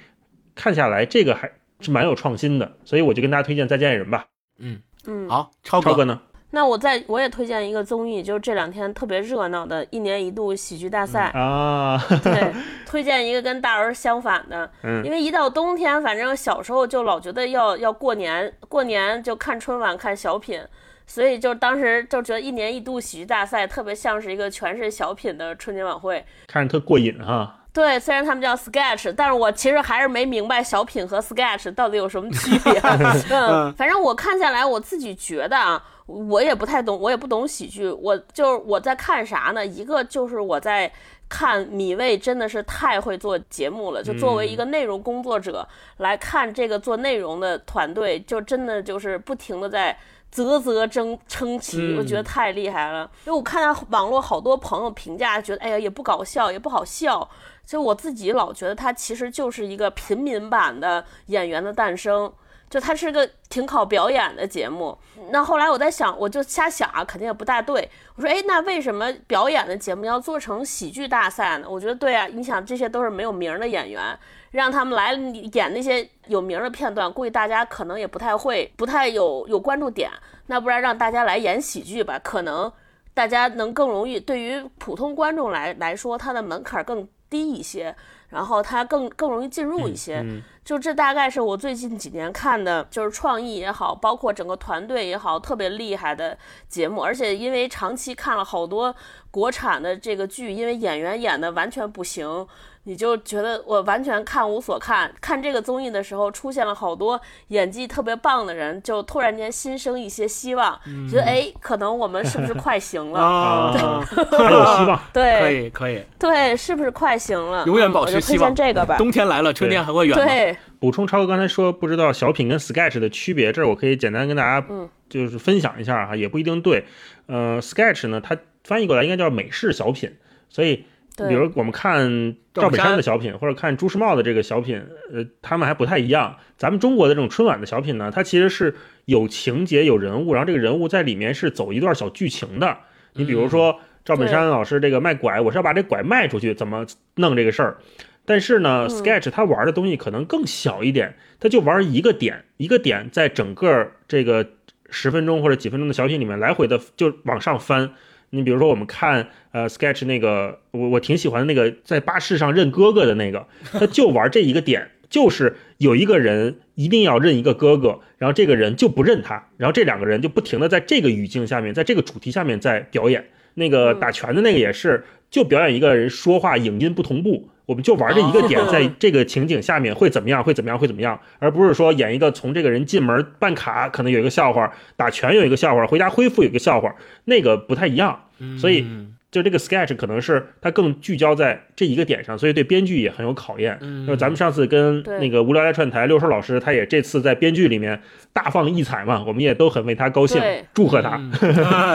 [0.55, 1.51] 看下来，这个还
[1.81, 4.27] 是蛮有创新的，所以我就跟大家推荐《再见爱人》吧。
[4.59, 6.21] 嗯，嗯，好，超哥超哥呢？
[6.55, 11.31] 那我再我也推荐一个综艺，就是这两天特别热闹的一年一度喜剧大赛。
[11.31, 12.53] 啊， 对，
[12.85, 20.63] 推荐一个跟大儿相反的，嗯因为一到冬天，反正小时候就老觉得要要过年，过年就看春晚看小品，
[21.07, 26.23] 所以就当时就觉得一年一度喜剧大赛特别像是一个全是小品的春节晚会。
[26.47, 27.61] 看着特过瘾哈。
[27.73, 32.79] 对，虽然他们叫 sketch，但是我其实还是没明白小品和 sketch 到底有什么区别。
[33.31, 39.65] 嗯，反正我看下来，我自己觉得啊，我也不太懂，我也不懂喜剧，我就是我在看啥呢？
[39.65, 40.93] 一个就是我在
[41.31, 45.67] 看米未真的是太会做节目了，就作为一个内容工作者
[45.97, 49.97] 来看这个做内容的团队，就真的就是不停的在。
[50.35, 53.03] 啧啧称称奇，我觉得太厉害了。
[53.27, 57.29] 因为我看到网络好多朋友评价，觉得哎呀也不搞笑，也不好笑。
[57.65, 62.27] 就我自己老觉得它其实就是一个平民版的《演员的诞生》，
[62.69, 64.97] 就它是个挺考表演的节目。
[65.31, 67.89] 那后来我在想，我就瞎想啊，肯定也不大对。
[68.17, 71.67] 我说，哎，那为什么表演的节目要做成喜剧大赛呢？
[71.69, 74.19] 我觉得对啊，你想这些都是没有名的演员，
[74.51, 80.11] 让他们来演那些有名的片段，估计大家可能也不太会，不太有有关注点。
[80.47, 82.71] 那不然让大家来演喜剧吧，可能
[83.15, 87.97] 大家能更容易，对于普通观众来来说，它的门槛更低一些，
[88.29, 90.21] 然后它更更容易进入一些。
[90.21, 97.03] 嗯就这大概是我最近几年看的，就是创意也好，包括整个团队也好，特别厉害的节目。
[97.03, 98.95] 而且因为长期看了好多
[99.33, 102.47] 国产的这个剧，因为演员演的完全不行，
[102.85, 105.13] 你就觉得我完全看无所看。
[105.21, 110.79] 看这个综艺的时候，出现了好多演技特别棒的人，就突然间心生一些希望，
[111.09, 113.21] 觉得哎，可能我们是不是快行了？
[113.21, 115.01] 啊， 还有希望。
[115.13, 117.65] 对，可以可以，对，是不是快行了？
[117.67, 118.97] 永远保持希望荐这个吧。
[118.97, 120.25] 冬天来了，春天还会远吗？
[120.25, 126.85] 对，补充超哥刚才说不知道小品跟 sketch 的区别，这儿我可以简单跟大家嗯就是分享一下哈，也不一定对。
[127.27, 130.17] 呃，sketch 呢，它翻译过来应该叫美式小品，
[130.49, 130.85] 所以对
[131.29, 134.83] 比如我们看赵本山的小品，或者看朱时茂的这个小品，
[135.13, 136.37] 呃，他们还不太一样。
[136.57, 142.79] 咱们中国的这种春晚的小品呢，它其实是有情节、有人物，然后这个人物在里面是走一段小剧情的。
[143.13, 146.87] 你比如说赵本山老师这个卖拐，我是要把这拐卖出去，怎么
[147.17, 147.77] 弄这个事儿？
[148.25, 154.47] 但是呢嗯，sketch 他玩的东西可能更小一点，他就玩一个点，一个点在整个这个
[154.89, 157.91] 十分钟或者几分钟的小品里面来回的就往上翻。
[158.35, 173.23] 你比如说，我们看呃 sketch 那个，我我挺喜欢那个在巴士上认哥哥的那个，他就玩这一个点，就是有一个人一定要认一个哥哥，然后这个人就不认他，然后这两个人就不停的在这个语境下面，在这个主题下面在表演。
[173.55, 186.95] 那个打拳的那个也是，就表演一个人说话影音不同步，我们就玩这一个点，在这个情景下面会怎么样，会怎么样，会怎么样，而不是说演一个从这个人进门办卡可能有一个笑话，打拳有一个笑话，回家恢复有一个笑话，
[187.25, 188.25] 那个不太一样。
[188.59, 188.85] 所以
[189.31, 193.77] 就这个 sketch 可能是它更聚焦在这一个点上，所以对编剧也很有考验。
[193.81, 198.01] 嗯，就咱们上次跟那个无聊来串台六叔老师，他也这次在编剧里面
[198.33, 200.41] 大放异彩嘛，我们也都很为他高兴，
[200.73, 201.21] 祝贺他。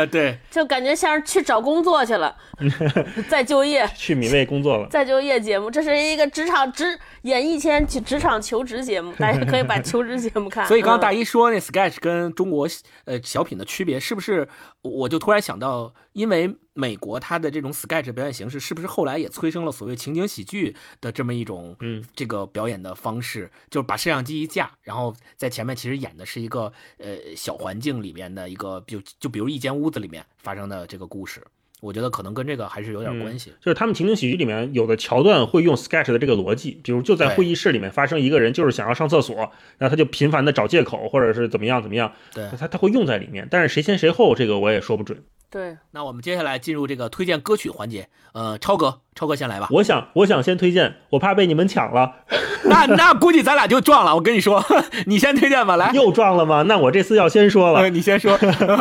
[0.08, 2.36] 对， 就感觉像是去找工作去了，
[3.30, 10.68] 再就业，去米味工作了，再就业节目，这是一个职场职演艺圈去职场求职节目，大家可以把求职节目看。
[10.68, 12.68] 所以刚刚大一说那 sketch 跟中国
[13.06, 14.46] 呃小品的区别，是不是
[14.82, 16.54] 我就突然想到，因为。
[16.80, 23.50] 美国它的这种 sketch 表演形式，是不是后来也催生了所谓情景喜剧的这么一种，嗯，这个表演的方式？
[23.70, 31.44] 就是把摄像机一架，然后在前面其实演的是一个呃小环境里面的一个，就就比如一间屋子里面发生的这个故事。
[31.80, 33.52] 我觉得可能跟这个还是有点关系。
[33.62, 39.36] 就是他们情景喜剧里面有的桥段会用 sketch 的这个逻辑，比如就在会议室里面发生一个人就是想要上厕所，
[39.78, 43.48] 然后他就频繁的找借口，或者是怎么样怎么样，对，他他会用在里面。
[43.52, 45.24] 但是谁先谁后，这个我也说不准。
[45.50, 48.10] 对，那我们接下来进入这个推荐歌曲环节。
[48.34, 49.68] 呃，超哥，超哥先来吧。
[49.72, 52.16] 我想，我想先推荐，我怕被你们抢了。
[52.66, 54.14] 那那估计咱俩就撞了。
[54.14, 54.64] 我跟你说，
[55.08, 55.78] 你先推荐吧。
[55.78, 56.64] 来，又撞了吗？
[56.64, 57.90] 那我这次要先说了。
[57.90, 58.38] 你先说。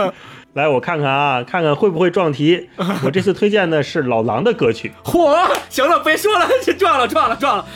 [0.55, 2.69] 来，我看看啊，看看会不会撞题。
[3.05, 4.93] 我这次推荐的是老狼的歌曲。
[5.05, 5.37] 嚯，
[5.69, 7.67] 行了，别说了，撞了，撞了，撞了，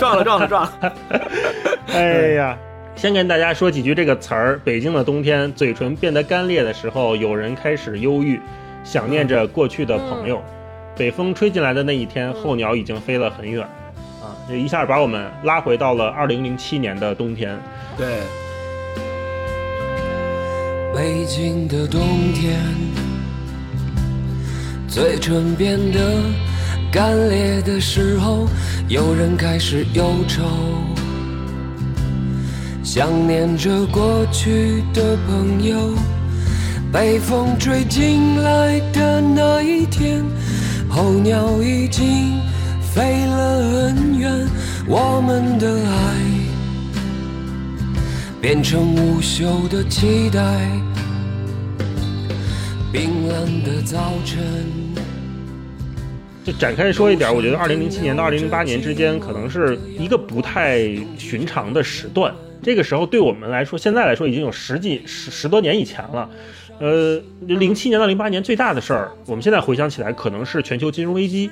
[0.00, 0.92] 撞了，撞了，撞了。
[1.94, 2.58] 哎呀。
[2.98, 4.60] 先跟大家说几句这个词儿。
[4.64, 8.40] 北京的冬天，嘴唇变得干裂的时候，有人开始忧郁，
[8.82, 10.42] 想念着过去的朋友。
[10.96, 13.62] 北风吹进来的那一天，候鸟已经飞了很远，
[14.20, 17.56] 啊，这一下把我们拉回到了二零零七年的冬天。
[17.96, 18.04] 对，
[20.92, 22.00] 北京的冬
[22.34, 22.58] 天，
[24.88, 26.00] 嘴唇变得
[26.90, 28.48] 干裂的时候，
[28.88, 30.42] 有人开始忧愁。
[32.90, 35.92] 想念着过去的朋友，
[36.90, 40.24] 被风吹进来的那一天，
[40.88, 42.40] 候鸟已经
[42.80, 44.32] 飞了很远，
[44.86, 46.14] 我们的爱
[48.40, 50.40] 变成无休的期待。
[52.90, 54.42] 冰冷的早晨。
[56.42, 62.34] 就展开说一点，我觉得二零零七年到二零零八年之间，可能是一个不太寻常的时段。
[62.62, 66.28] 这个时候对我们来说，现在来说已经有十几十十多年以前了，
[66.78, 71.50] 呃，零七年到零八年最大的事儿，我们现在回想起来，可能是全球金融危机，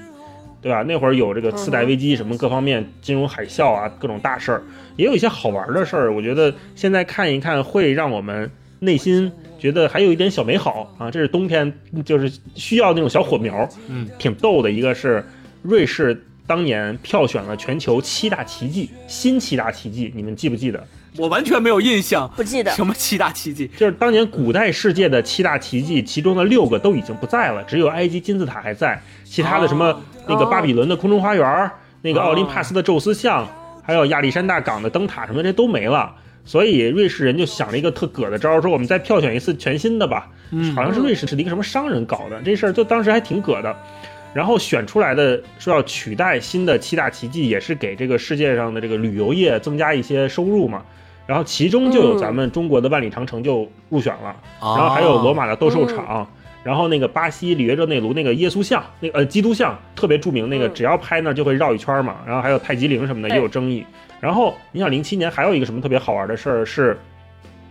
[0.61, 0.82] 对吧？
[0.82, 4.62] 那会儿有这个次贷危机，什么各方面金融海啸啊，各种大事儿，
[4.96, 6.12] 也有一些好玩的事儿。
[6.14, 8.50] 我觉得现在看一看，会让我们
[8.80, 11.11] 内心觉得还有一点小美好啊。
[11.11, 11.72] 这是冬天，
[12.04, 14.70] 就是需要那种小火苗，嗯，挺逗的。
[14.70, 15.24] 一个是
[15.62, 20.82] 瑞士当年票选了全球七大奇迹，新七大奇迹，你们记不记得？
[21.18, 31.70] 我完全没有印象，不记得什么七大奇迹，就是当年古代世界的七大奇迹，其中的六个都已经不在了，只有埃及金字塔还在，其他的什么那个巴比伦的空中花园，
[32.03, 33.49] 那个奥林帕斯的宙斯像，
[33.82, 36.14] 还有亚历山大港的灯塔什么的，这都没了。
[36.44, 40.28] 所以瑞士人就想了一个特葛的招，说我们再票选一次全新的吧。
[40.51, 43.74] 嗯，好像是瑞士是一个什么商人搞的这事儿，就当时还挺葛的。
[44.37, 50.82] 然后选出来的说要取代新的七大奇迹，也是给这个世界上的这个旅游业增加一些收入嘛。
[51.26, 56.28] 然后其中就有咱们中国的万里长城就入选了，然后还有罗马的斗兽场，
[56.62, 62.16] 然后那个巴西里约热内卢那个耶稣像，那个呃基督像特别著名，那个只要拍那就会绕一圈嘛。
[62.26, 63.87] 然后还有泰姬陵什么的也有争议。
[64.20, 66.99] 然后你想零七年还有一个什么特别好玩的事儿是，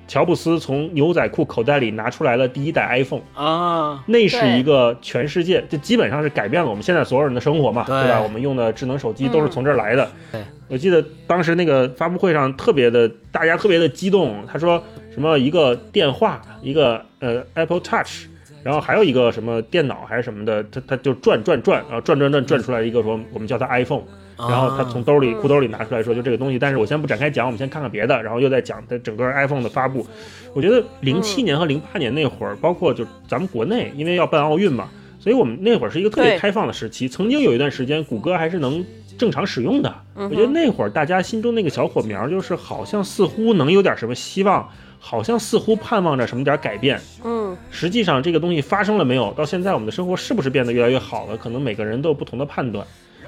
[0.07, 8.21] 乔布斯从牛仔裤口袋里拿出来了第一代 iPhone 啊，那是一个全世界就基本上是改变了我们现在所有人的生活嘛，对吧？
[8.21, 10.09] 我们用的智能手机都是从这儿来的。
[10.31, 10.41] 对。
[10.67, 14.43] 我记得当时那个发布会上特别的，大家特别的激动。
[14.51, 14.81] 他说
[15.13, 18.25] 什么一个电话，一个呃 Apple Touch，
[18.63, 24.01] 然后还有一个什么电脑还是什么的，他他就转转转，然后转转转转出来一个说我们叫它 iPhone，
[24.37, 26.59] 然后他从兜里裤兜里拿出来说就这个东西。
[26.59, 30.05] 但是我先不展开讲，我们先看看别的，然后又在讲它整个 iPhone 的发布。
[30.53, 37.07] 我觉得零七年和零八年那会儿，包括就咱们国内，因为要办奥运嘛，所以我们那会儿是一个特别开放的时期。
[37.07, 38.85] 曾经有一段时间，谷歌还是能。
[39.17, 44.69] 正常使用的，我觉得那会儿大家心中那个小火苗，就是好像似乎能有点什么希望，
[44.99, 46.99] 好像似乎盼望着什么点改变。
[47.23, 49.31] 嗯，实际上这个东西发生了没有？
[49.31, 51.37] 到现在我们的生活是不是变得越来越好了？
[51.37, 52.85] 可能每个人都有不同的判断。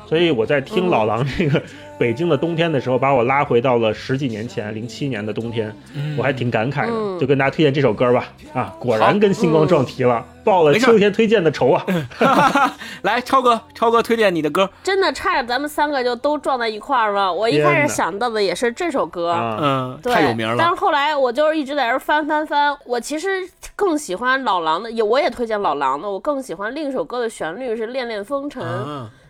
[0.07, 1.61] 所以我在听老狼这个
[1.97, 5.75] 北京的冬天的时候，把我拉回到了十几年前，零七年的冬天，
[6.17, 8.25] 我还挺感慨的，就跟大家推荐这首歌吧。
[8.53, 11.85] 啊，果然跟星光撞题了，报了秋天推荐的仇啊！
[13.03, 17.33] 来，超哥，超哥推荐你的歌，真的差点咱们三个就都撞在一块儿了。
[17.33, 20.55] 我一开始想到的也是这首歌，嗯，对，太有名了。
[20.57, 23.27] 但是后来我就是一直在这翻翻翻，我其实
[23.75, 26.09] 更喜欢老狼的，也我也推荐老狼的。
[26.09, 28.63] 我更喜欢另一首歌的旋律是《恋恋风尘》，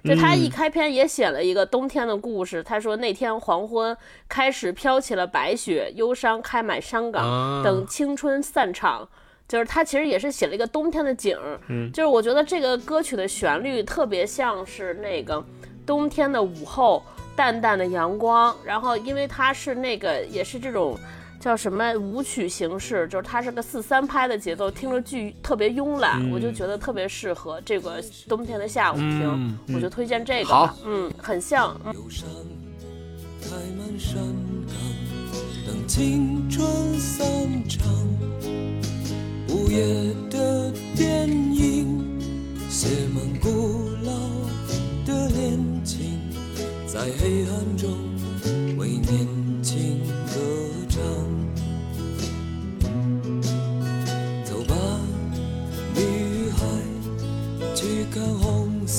[0.03, 2.63] 就他一开篇也写了一个冬天的故事。
[2.63, 3.95] 他说那天黄昏
[4.29, 9.07] 开始飘起了白雪，忧伤开满山岗，等青春散场。
[9.47, 11.59] 就是他其实也是写了一个冬天的景儿。
[11.69, 15.43] 嗯，就是我觉得这个歌曲的旋律特别像是那个
[15.85, 17.03] 冬天的午后，
[17.35, 18.55] 淡淡的阳光。
[18.63, 20.97] 然后因为它是那个也是这种。
[21.47, 23.07] 叫什么舞曲形式？
[23.07, 30.49] 就是它是个四三拍的节奏，听着巨特别慵懒，我就觉得特别适合这个冬天的下午听，我就推荐这个。
[30.49, 31.79] 好，嗯，很像。
[39.47, 42.03] 无夜的电影。
[42.69, 44.11] 写满古老
[45.05, 46.19] 的恋情
[46.85, 47.89] 在黑暗中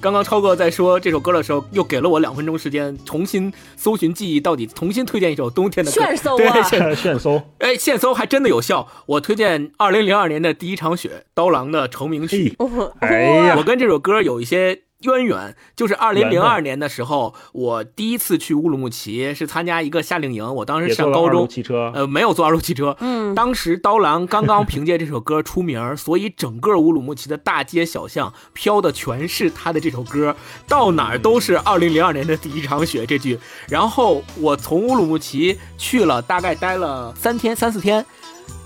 [0.00, 6.00] 刚刚超哥在说这首歌的时候，又给了我两分钟时间重新搜寻记忆，到底重新推荐一首冬天的歌。
[6.00, 6.62] 炫搜啊！
[6.94, 7.42] 炫搜！
[7.58, 8.86] 哎，炫搜还真的有效。
[9.06, 12.56] 我推荐二零零二年的第一场雪，刀郎的成名曲。
[13.00, 14.85] 哎呀，我跟这首歌有一些。
[15.02, 20.54] 渊源就是二零零二年的时候，我第一次去乌鲁木齐是参加一个夏令营。
[20.54, 22.96] 我当时上高中，汽车呃没有坐二路汽车。
[23.00, 30.34] 嗯，当时刀郎刚刚凭借这首歌出名， 所以整个乌鲁木齐的大街小巷飘的全是他的这首歌，
[30.66, 33.38] 到哪儿都是二零零二年的第一场雪这句。
[33.68, 38.04] 然后我从乌鲁木齐去了，大概待了三天三四天。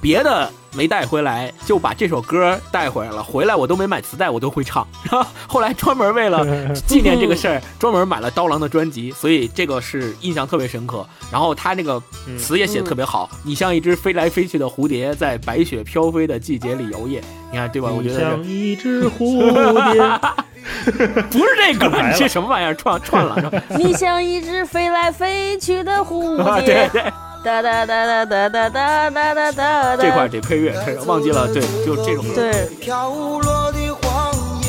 [0.00, 3.22] 别的没带回来，就把这首歌带回来了。
[3.22, 4.86] 回来我都没买磁带，我都会唱。
[5.10, 11.06] 然后后来专门为了 纪念这个事儿，专门买了刀郎的专辑，所以这个是印象特别深刻。
[11.30, 12.02] 然后他那个
[12.38, 17.20] 词也写特别好，你像一只飞来飞去的蝴蝶，在白雪飘飞的季节里摇曳。
[17.52, 17.90] 你看对吧？
[17.90, 20.00] 我觉得像一只蝴蝶，
[21.30, 23.62] 不是这歌， 你这什么玩意儿串串了？
[23.76, 26.88] 你像一只飞来飞去的蝴蝶。
[26.92, 27.12] 对对。
[27.42, 29.96] 哒哒哒哒哒哒哒哒哒哒。
[29.96, 30.74] 这块得配乐，
[31.06, 32.24] 忘记了，对，就这种。
[32.34, 32.66] 对。
[32.80, 34.68] 飘落的黄叶，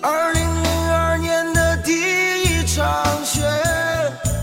[0.00, 1.92] 二零零二年的第
[2.42, 3.42] 一场雪，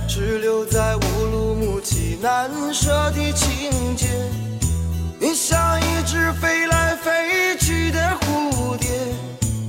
[0.07, 1.01] 只留在乌
[1.32, 4.07] 鲁木齐难舍的情节。
[5.20, 8.89] 你像一只飞来飞去的蝴蝶，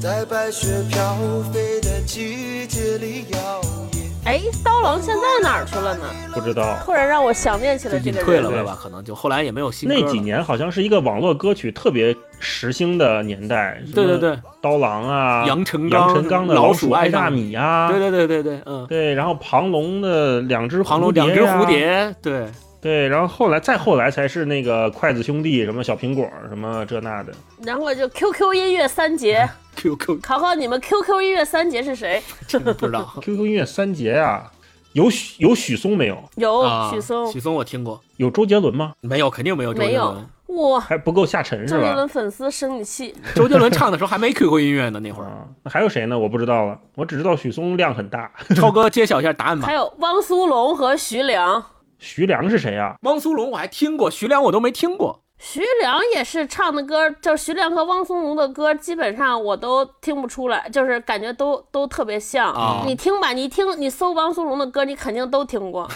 [0.01, 1.17] 在白雪飘
[1.53, 3.90] 飞的季节里摇曳。
[4.27, 6.05] 哎，刀郎现在哪儿去了呢？
[6.33, 6.77] 不知道。
[6.85, 8.25] 突然让我想念起了这个人。
[8.25, 8.79] 退了吧？
[8.81, 13.83] 可能就后来也没有新那几年好像是一个网络歌曲特别时兴的年代。
[13.95, 17.89] 对对对，刀郎啊，杨臣杨成刚的老鼠爱大米啊。
[17.91, 18.87] 对对对对对，嗯。
[18.87, 22.47] 对，然后庞龙的两只庞龙两只蝴蝶，对
[22.81, 27.33] 对，然后后来再后来才是那个筷子兄弟，什么小苹果，什么这那的。
[27.63, 29.49] 然后就 QQ 音乐三杰。
[29.77, 32.23] QQ 考考你们，QQ 音乐三杰是谁？
[32.65, 33.13] 不知道。
[33.23, 34.51] QQ 音乐三杰啊，
[34.93, 36.23] 有许有许嵩没有？
[36.37, 38.01] 有许嵩，许嵩我听过。
[38.17, 38.93] 有周杰伦吗？
[39.01, 40.27] 没有，肯定没有周杰伦。
[40.47, 41.81] 哇，还不够下沉是吧？
[41.81, 43.15] 周杰伦粉丝生你气。
[43.35, 45.31] 周杰伦唱的时候还没 QQ 音乐呢，那会儿。
[45.63, 46.19] 那还有谁呢？
[46.19, 48.31] 我不知道了，我只知道许嵩量很大。
[48.57, 49.67] 超哥揭晓一下答案吧。
[49.67, 51.65] 还有汪苏泷和徐良。
[52.01, 52.97] 徐良是谁呀？
[53.03, 55.23] 汪苏泷我还听过，徐良我都没听过。
[55.39, 62.85] 徐良也是唱的歌，就徐良和汪苏泷的歌，基本上我都听不出来，就是感觉都都特别像。
[62.87, 65.89] 你听吧，你听，你搜汪苏泷的歌，你肯定都听过，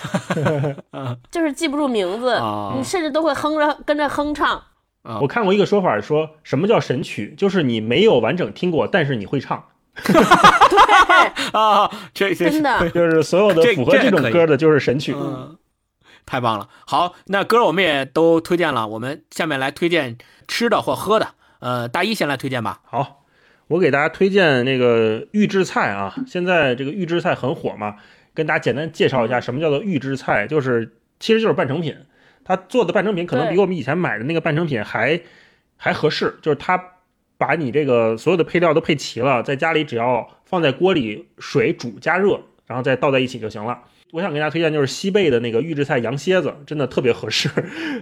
[1.31, 2.41] 就是记不住名字，
[2.75, 4.63] 你甚至都会哼着跟着哼唱。
[5.21, 9.63] 我看过一个说法，说什么叫神曲，就是你没有完整听过，但是你会唱。
[10.07, 10.21] 对
[11.53, 15.15] 啊，这真的就是所有的符合这种歌的，就是神曲。
[16.27, 20.16] 太棒了，好，那歌我们也都推荐了，我们下面来推荐
[20.49, 21.29] 吃的或喝的。
[21.61, 22.81] 呃，大一先来推荐吧。
[22.85, 23.25] 好，
[23.68, 27.97] 我给大家推荐那个预制菜啊，现在这个预制菜很火嘛，
[28.35, 31.97] 跟大家简单介绍一下什么叫做预制菜，就是其实就是半成品，
[32.45, 35.20] 他做的半成品可能比我们以前买的那个半成品还
[35.77, 36.83] 还合适，就是他
[37.37, 43.79] 把你这个所有的配料都配齐了，在家里只要放在锅里水煮加热，然后再倒在一起就行了。
[44.15, 47.51] 我想给大家推荐就是西贝的那个预制菜羊蝎子，真的特别合适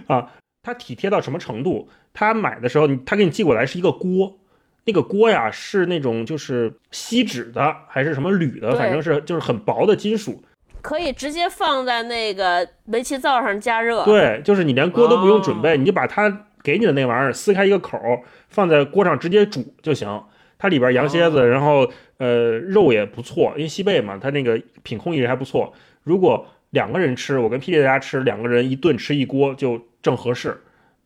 [0.05, 0.31] 啊！
[0.61, 1.89] 它体贴到什么程度？
[2.13, 4.37] 他买的时候，他给你寄过来是一个锅，
[4.85, 10.43] 那个锅呀是那种就是锡纸的还是什么铝的，反正是就是很薄的金属。
[10.83, 14.05] 可以直接放在那个煤气灶上加热。
[14.05, 20.23] 对，就是你连锅都不用准备，哦你就把它给你的那玩意儿撕开一个口儿，放在锅上直接煮就行。
[20.59, 25.73] 它里边羊蝎子，哦然后呃肉也不错，因为西贝嘛，它那个品控一直还不错。
[26.03, 30.61] 如果两个人吃，我跟霹雳在家吃，两个人一顿吃一锅就正合适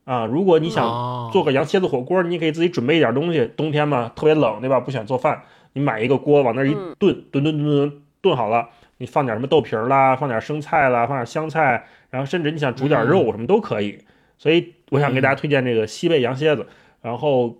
[0.05, 0.25] 啊。
[0.25, 4.79] 如果你想哦做个羊蝎子火锅，你可以自己准备一点东西，冬天嘛特别冷，对吧？
[4.79, 5.43] 不想做饭，
[5.73, 8.69] 你买一个锅往那儿一嗯炖，炖炖炖炖炖好了。
[8.99, 13.99] 你放点什么豆皮儿啦，放点生菜啦，放点香菜，然后甚至你想煮点肉什么都可以。
[14.39, 16.65] 所以我想给大家推荐这个西贝羊蝎子。
[17.01, 17.57] 然后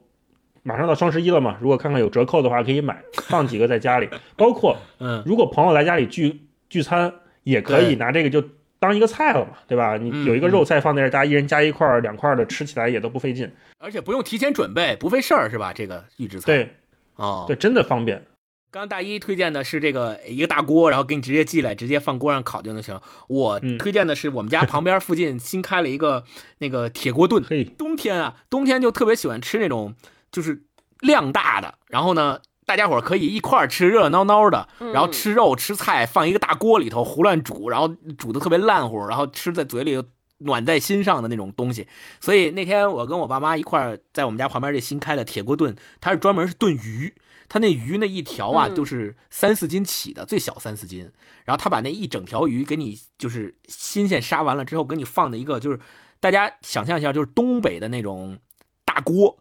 [0.64, 4.10] 马上到双十一了嘛，如果看看有折扣的话，可以买，放几个在家里。
[4.36, 7.14] 包括嗯如果朋友来家里聚聚餐，
[7.48, 8.44] 也可以拿这个就
[8.78, 9.96] 当一个菜了嘛，对吧？
[9.98, 13.50] 你嗯有一个肉菜放在这儿，大家一人加一块儿、两块儿的，吃起来也都不费劲。
[13.80, 15.72] 而且不用提前准备，不费事儿是吧？
[15.74, 16.46] 这个预制菜。
[16.46, 16.76] 对
[17.16, 18.22] 哦，对，真的方便。
[18.70, 23.00] 刚刚大一推荐的是这个一个大锅，然后给你直接寄来，直接放锅上烤就能行。
[23.30, 26.26] 我嗯推荐的是我们家旁边附近 新开了一个
[26.58, 27.42] 那个铁锅炖。
[27.44, 29.96] 嘿，冬天啊，冬天就特别喜欢吃那种
[30.32, 30.64] 就是
[31.00, 37.88] 量大的，然后呢，大家伙可以一块儿吃，热热闹闹的，嗯然后吃肉吃菜，放一个大锅里头胡乱煮，然后
[38.18, 40.04] 煮的特别烂乎，然后吃在嘴里
[40.40, 41.88] 暖在心上的那种东西。
[42.20, 47.14] 所以那天我跟我爸妈一块儿在我们家旁边这新开的铁锅炖，它是专门是炖鱼。
[47.50, 51.10] 它那鱼那一条啊，嗯就是三四斤起的，最小三四斤。
[51.46, 55.80] 然后他把那一整条鱼给你，就是新鲜杀完了之后，给你放在一个，就是
[56.20, 58.38] 大家想象一下，就是东北的那种
[58.84, 59.38] 大锅，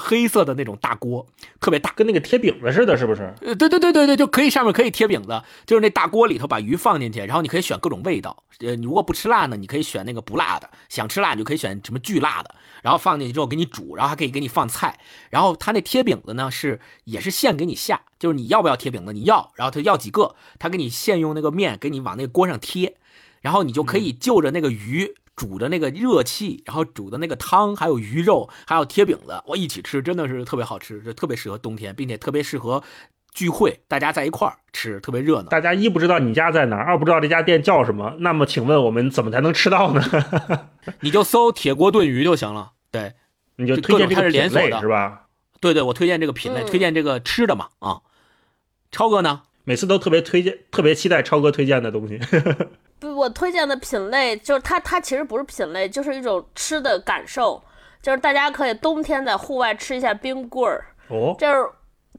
[0.00, 1.26] 黑色的那种大锅，
[1.60, 1.92] 特别大。
[1.96, 3.34] 跟那个贴饼子似的，是不是？
[3.40, 8.44] 呃，对对对对对，就可以上面可以贴饼子，就是那大锅里头把鱼放进去，然后你可以选各种味道。
[8.60, 12.54] 呃，你如果不吃辣呢，你可以选那个不辣的；想吃辣，你就可以选什么巨辣的。
[12.82, 14.96] 然后放进去之后给你煮，然后还可以给你放菜。
[15.30, 22.96] 然后他那贴饼子呢是也是现给你下，就是你要不要贴饼子，你要，然后他要几个，他给你现用那个面给你往那个锅上贴，
[23.40, 25.16] 然后你就可以就着那个鱼。
[25.38, 32.82] 煮的那个热气，然后煮的那个汤，还有鱼肉，还有贴饼子，我一起吃，真的是特别好吃，就特别适合冬天，并且特别适合
[33.32, 35.48] 聚会，大家在一块儿吃，特别热闹。
[35.48, 40.02] 大家一不知道你家在哪儿，二不知道这家店叫什么，那么请问我们怎么才能吃到呢？
[41.02, 42.72] 你就搜铁锅炖鱼就行了。
[42.90, 43.14] 对，
[43.56, 45.26] 你就推荐这个品类连锁的是吧？
[45.60, 48.00] 对对，我推荐这个品类，嗯推荐这个吃的嘛啊。
[48.90, 49.42] 超哥呢？
[49.68, 52.18] 每次都特别推荐，特别期待超哥推荐的东西。
[52.98, 57.62] 不，我推荐的品类就是它，它其实不是品类，就是一种吃的感受，
[58.00, 61.68] 就是大家可以冬天在户外吃一下冰棍儿，哦，就是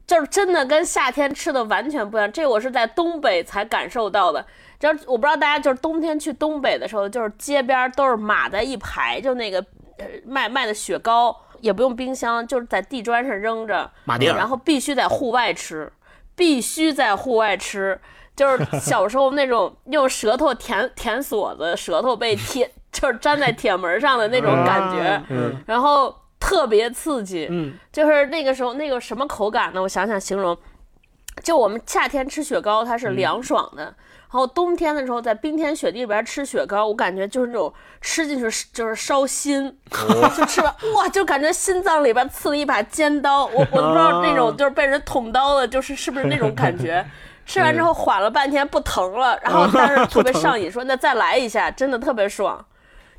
[0.06, 2.30] 就是真的跟夏天吃的完全不一样。
[2.30, 4.46] 这我是在东北才感受到的。
[4.78, 9.58] 就是我不知道大家就是冬天去东北的时候，就是街边都是码在一排，就那个
[9.98, 15.92] 呃卖卖的雪糕，也不用冰箱，就是在地砖上扔着，马然后必须在户外吃，
[16.40, 18.00] 必须在户外吃。
[18.34, 25.22] 就是小时候那种 用舌头舔舔锁子，舌头被贴，就是粘在铁门上的那种感觉，
[25.66, 27.46] 然后特别刺激。
[27.50, 29.82] 嗯，就是那个时候那个什么口感呢？
[29.82, 30.56] 我想想形容，
[31.42, 33.82] 就我们夏天吃雪糕，它是凉爽的。
[33.82, 33.94] 然
[34.32, 39.76] 后冬天的时候，在冰天雪地里边吃雪糕，我感觉就是那种吃进去就是烧心，
[40.36, 43.46] 就吃完哇，就感觉心脏里边刺了一把尖刀。
[43.46, 47.04] 我我不知道那种就是被人捅刀的，就是是不是那种感觉。
[47.46, 52.64] 吃完之后缓了半天不疼了，然后但是特别上瘾，说那再来一下，真的特别爽。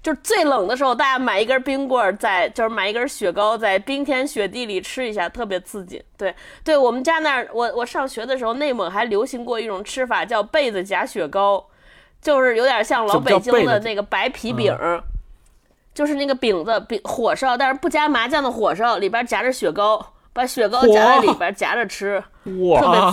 [0.01, 6.03] 就是最冷的时候，大家买一根冰棍儿，在就是买一根雪糕，在冰天雪地里吃一下，特别刺激。
[6.17, 6.33] 对，
[6.63, 11.63] 对我们家那儿，我我上学的时候，内蒙还流行过一种吃法，叫被子夹雪糕，
[12.19, 14.73] 就是有点像老北京的那个白皮饼。
[14.73, 15.03] 儿，
[15.93, 22.51] 就是那个饼子饼火烧，但是不加麻酱的火烧，里边夹着雪糕，把雪糕夹在里边夹着吃，特，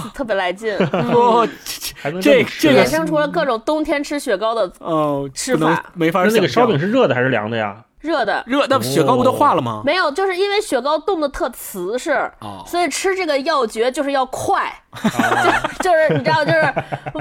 [0.02, 0.74] 别特别来劲。
[0.76, 1.46] 哦
[2.22, 7.76] 这这个衍生出了各种冬天吃雪糕的哦，吃法没法那那个烧饼是热的还是凉的呀？
[8.00, 9.82] 热的，热，那雪糕不都化了吗？
[9.84, 16.60] 没有，就是因为雪糕冻得特瓷实，哦所以吃这个要诀就是要快， 就就是你知道，就是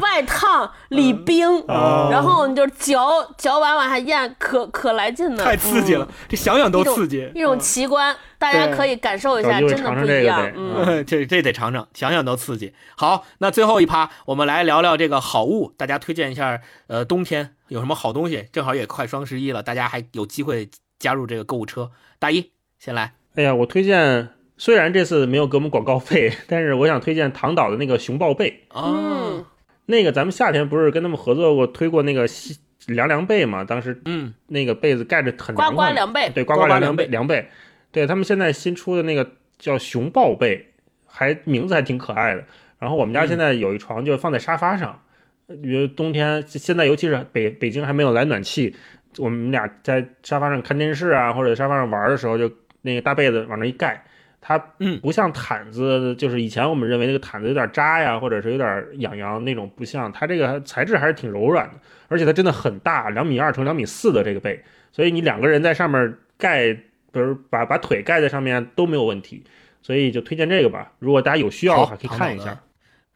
[0.02, 7.32] 外烫里冰，哦然后你就嚼嚼完往下咽，可可来劲了，太刺激了，这想想都刺激。
[7.34, 9.92] 一种奇观，大家可以感受一下，真的。
[9.92, 12.74] 不一样嗯，嗯， 这这得尝尝，想想都刺激。
[12.96, 16.62] 好，那最后一趴，我们来聊聊这个好物，大家推荐一下。
[16.88, 18.48] 呃，冬天有什么好东西？
[18.52, 21.92] 正好也快双十一了，大家还有机会加入这个购物车。
[22.20, 28.64] 大一先来，哎呀，我推荐，虽然这次没有给我们广告费，但是我想推荐唐岛的那个熊抱被。
[28.70, 29.46] 哦，
[29.86, 32.58] 那个咱们夏天不是跟他们合作过，推过那个西
[32.88, 33.64] 凉凉被嘛？
[33.64, 37.50] 当时嗯，那个被子盖着很呱呱凉快，凉被，对，呱呱凉凉被被凉被。
[37.92, 40.74] 对他们现在新出的那个叫熊抱被，
[41.06, 42.44] 还名字还挺可爱的。
[42.80, 45.02] 然后我们家现在有一床就放在沙发上，
[45.48, 48.76] 因为冬天现在尤其是北北京还没有来暖气，
[49.18, 54.04] 我们俩在沙发上看电视啊，或者沙发上玩的时候，就那个大被子往那一盖。
[54.40, 61.74] 它嗯不像毯子，就是以前我们认为那个毯子有点扎呀，或者是有点痒痒那种，不像它这个材质还是挺柔软的，
[62.08, 66.72] 而且它真的很大，两米二乘两米四的这个被，所以你两个人在上面盖，
[67.12, 69.44] 比如把把腿盖在上面都没有问题，
[69.82, 70.94] 所以就推荐这个吧。
[71.00, 72.58] 如果大家有需要的话，可以看一下。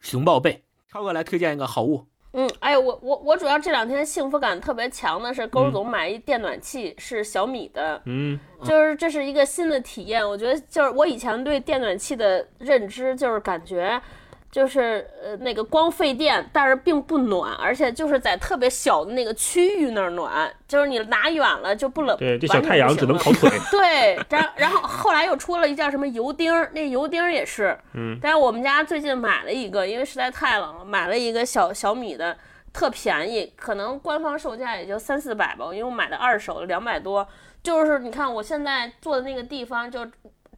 [0.00, 2.08] 熊抱被，超哥来推荐一个好物。
[2.32, 10.26] 嗯，哎，我我我主要这两天幸福感特别强的是，勾总买一电暖气，是小米的，嗯，就是这是一个新的体验。
[10.26, 14.00] 我觉得就是我以前对电暖器的认知就是感觉。
[14.52, 22.14] 就是呃那个光费电，但是并不暖，而且就是在特别小的那个区域那儿暖，就是你拿远了就不冷。
[22.18, 23.50] 对，这小太阳只能烤腿。
[23.70, 27.74] 对，然然后后来又出了一叫什么油钉儿，那油钉儿也是。
[27.96, 28.18] 嗯。
[28.20, 32.36] 但是我们家最近买了一个，因为实在太冷了，买了一个小小米的，
[32.74, 37.26] 特便宜，可能官方售价也就三四百吧，因为我买的二手的两百多。
[37.62, 40.06] 就是你看我现在坐的那个地方就。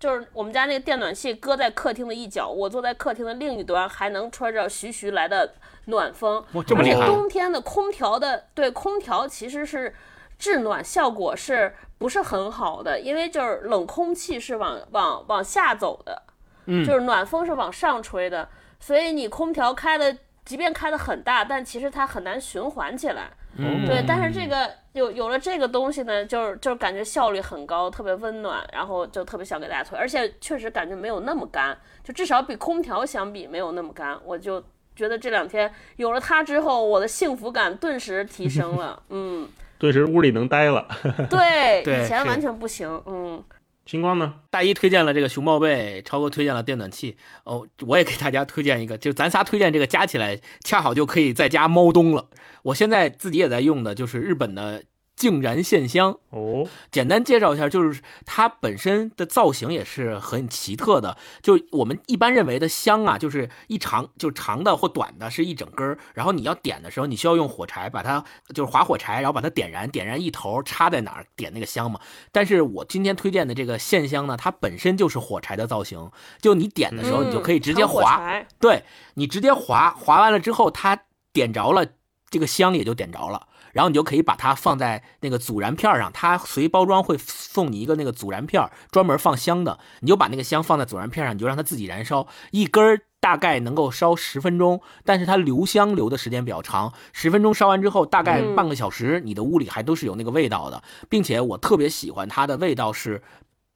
[0.05, 5.55] 就是我们家那个电暖气搁在客厅的一角，我坐在客厅的另一端，还能吹着徐徐来的
[5.87, 6.45] 暖风。
[6.53, 7.07] 哇，这么厉害！
[7.07, 9.95] 冬天的空调的对空调其实是
[10.39, 13.01] 制暖效果是不是很好的？
[13.01, 16.23] 因为就是冷空气是往往往下走的，
[16.67, 18.47] 嗯，就是暖风是往上吹的，
[18.79, 23.31] 所以你空调开的，即便开的很大，但其实它很难循环起来。
[23.57, 34.63] 嗯，对，但是这个有有了这个东西呢，就是就是感觉效率很高，特别温暖，然后就特别想给大家推，而且确实感觉没有那么干，就至少比空调相比没有那么干，我就
[34.97, 39.49] 觉得这两天有了它之后，我的幸福感顿时提升了，嗯，
[39.79, 40.87] 顿时屋里能待了。
[41.31, 43.43] 对，以前完全不行，嗯。
[43.87, 44.35] 星光呢？
[44.51, 47.16] 大一推荐了这个熊抱被，超哥推荐了电暖器。
[47.45, 52.28] 哦，我也给大家推荐一个，就咱仨推荐这个加起来，恰好就可以在家猫冬了。
[52.62, 54.82] 我现在自己也在用的，就是日本的
[55.17, 56.19] 静燃线香。
[56.31, 61.17] 哦，简单介绍一下，就是它本身的造型也是很奇特的。
[61.43, 65.99] 就我们一般认为的香啊，就是一长就长的或短的，是一整根儿。
[66.15, 72.01] 然后你要点的时候，你需要用火柴把它就是划火柴，然后把它点燃，点燃一头插在哪儿点那个香嘛。
[72.33, 76.11] 但是我今天推荐的这个线香呢，它本身就是火柴的造型，
[76.41, 78.83] 就你点的时候，你就可以直接划，柴对
[79.15, 81.87] 你直接划，划完了之后，它点着了，
[82.29, 83.47] 这个香也就点着了。
[83.75, 89.79] 然后你就可以把它放在那个阻燃片上，它随包装会送你一个那个阻燃片，专门放香的。
[90.01, 103.22] 你就把那个香放在阻燃片上，你就让它自己燃烧，一根儿大概能够烧十分钟，但是它留香留的时间比较长，十分钟烧完之后，大概半个小时，你的屋里还都是有那个味道的，并且我特别喜欢它的味道是。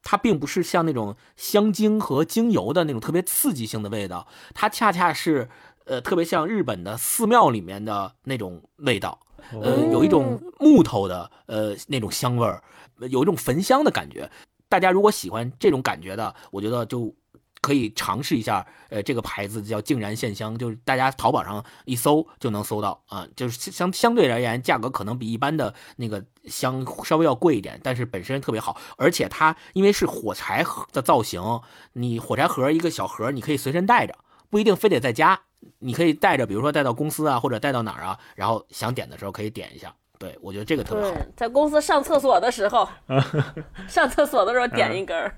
[0.01, 5.51] 它并不是像那种香精和精油的那种特别刺激性的味道，它恰恰是，
[5.85, 9.19] 呃，特别像日本的寺庙里面的那种味道。
[9.63, 12.63] 呃，有一种木头的呃那种香味儿，
[13.11, 14.31] 有一种焚香的感觉。
[14.69, 17.15] 大家如果喜欢这种感觉的，我觉得就
[17.61, 18.67] 可以尝试一下。
[18.91, 23.27] 呃，这个牌子叫静然线香，就是大家淘宝上一搜就能搜到啊。
[23.37, 28.79] 就是相相对而言，价格可能比一般的那个香稍微要贵一点，但是本身特别好。
[28.97, 31.61] 而且它因为是火柴盒的造型，
[31.93, 34.15] 你火柴盒一个小盒，你可以随身带着，
[34.51, 35.39] 不一定非得在家。
[35.81, 39.93] 你可以带着，比如说带到公司啊，或者带到哪儿啊，然后想点的时候可以点一下。
[40.19, 41.17] 对我觉得这个特别好。
[41.37, 42.89] 在公司上厕所的时候，
[43.89, 45.37] 上厕所的时候点一根儿。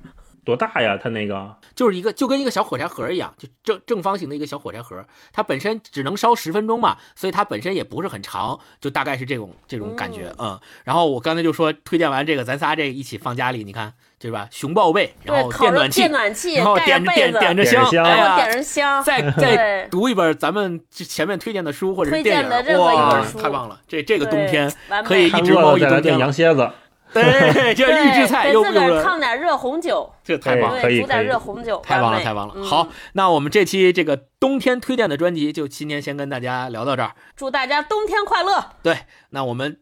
[0.51, 0.99] 多大呀？
[1.01, 10.59] 它那个就是一个就跟一个小火柴盒一样，就正正方形的一个小火柴盒，它本身只能烧十分钟嘛，所以它本身也不是很长，就大概是这种这种感觉，嗯。
[10.85, 14.49] 然后我刚才就说推荐完这个，咱仨这一起放家里，你看对吧？
[14.51, 23.81] 熊抱被，然后电暖气，电暖气，然后点着点点着香，然后，点着香，再再读一本咱们前面推荐的书或者是电影，哇，太棒了！
[23.87, 24.71] 这这个冬天
[25.05, 26.19] 可以一直猫一冬天。
[26.19, 26.69] 羊蝎子。
[27.15, 32.65] 对， 这预制菜又自个儿烫点热红酒， 这太棒了，可以煮点热红酒，太棒了，太棒了。
[32.65, 38.73] 好，那我们这期这个冬天推荐的专辑就今天先跟大家聊到这儿，祝大家冬天快乐。
[38.83, 39.01] 对，
[39.31, 39.79] 那我们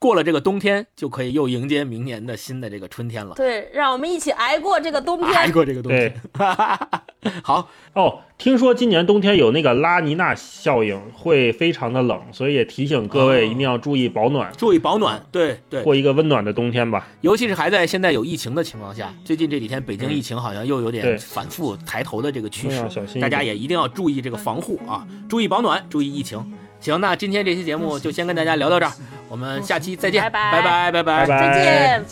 [0.00, 3.34] 过了这个冬天，就可以又迎接明年的新的这个春天了。
[3.34, 6.14] 对，让我们一起挨过这个冬天，挨过这个冬天。
[7.42, 15.20] 好哦，听说今年冬天有那个拉尼娜效应，会非常的冷，所以也提醒各位一定要注意保暖，注意保暖。
[15.32, 17.08] 对对，过一个温暖的冬天吧。
[17.20, 26.38] 尤其是还在现在有疫情的情况下，最近这几天北京疫情好像又有点反复抬头的这个趋势，大家也一定要注意这个防护啊，注意保暖，注意疫情。
[26.80, 28.92] 行，那今天这期节目就先跟大家聊到这儿，
[29.28, 32.04] 我们下期再见，拜拜拜拜拜再见。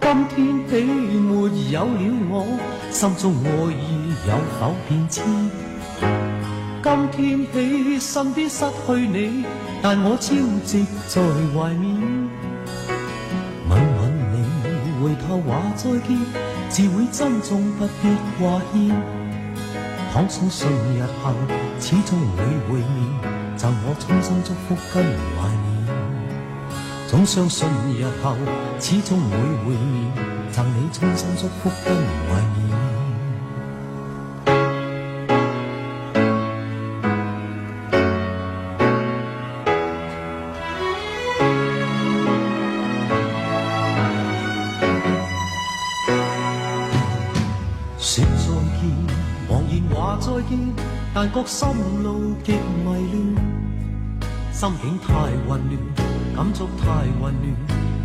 [0.00, 2.58] 高今天起没有了我，
[2.90, 5.24] 心中爱意有否变迁？
[6.82, 9.44] 今天起身边失去你，
[9.80, 10.34] 但我朝
[10.66, 11.22] 夕在
[11.54, 12.28] 怀缅。
[13.68, 14.00] 吻吻
[14.32, 14.34] 你，
[15.00, 16.18] 回头话再见，
[16.68, 18.08] 自会珍重不必
[18.40, 19.21] 挂牵。
[20.12, 21.32] 倘相信日后
[21.80, 25.02] 始终会会面，赠我衷心祝福跟
[25.38, 25.88] 怀念。
[27.08, 28.36] 总相信日后
[28.78, 29.34] 始终会
[29.64, 30.12] 会面，
[30.52, 32.61] 赠你衷心祝福跟怀念。
[51.14, 51.68] 但觉心
[52.02, 53.14] 路极迷乱，
[54.52, 55.08] 心境太
[55.46, 55.72] 混乱，
[56.34, 56.84] 感触太
[57.20, 57.44] 混乱，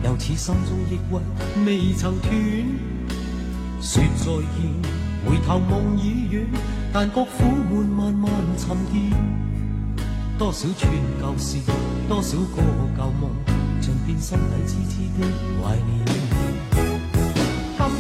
[0.04, 2.32] 又似心中抑郁未曾断。
[3.82, 4.60] 说再见，
[5.26, 6.46] 回头梦已远，
[6.92, 9.12] 但觉苦闷慢慢沉淀。
[10.38, 10.92] 多少串
[11.22, 11.58] 旧事，
[12.08, 12.62] 多少个
[12.98, 13.32] 旧梦，
[13.80, 15.28] 尽变心底痴痴的
[15.62, 15.88] 怀念。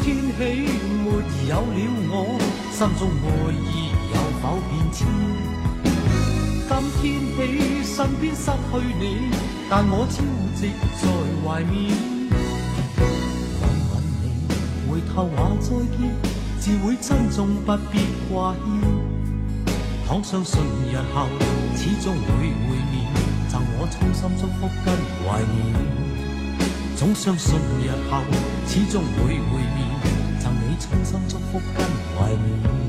[0.03, 0.67] 今天起
[1.03, 1.05] 没
[1.49, 1.79] 有了
[2.09, 2.39] 我，
[2.71, 3.86] 心中爱意
[4.69, 5.07] 变迁？
[6.69, 8.51] 今天起身边失去
[8.99, 9.31] 你，
[9.69, 10.15] 但我朝
[10.55, 10.59] 夕
[10.97, 11.01] 在
[11.41, 11.75] 怀缅。
[13.61, 14.25] 吻吻你，
[14.89, 15.97] 回头话再见，
[16.59, 17.93] 自会珍重不必
[18.29, 18.59] 挂牵。
[20.07, 21.27] 倘相信日后
[21.75, 22.27] 始终会
[22.67, 22.95] 会面，
[23.49, 24.87] 赠我衷心祝福跟
[25.23, 25.55] 怀念。
[26.95, 28.23] 总相信日后
[28.67, 29.79] 始终会会面，
[30.39, 31.85] 赠你衷心祝福跟
[32.15, 32.86] 怀念。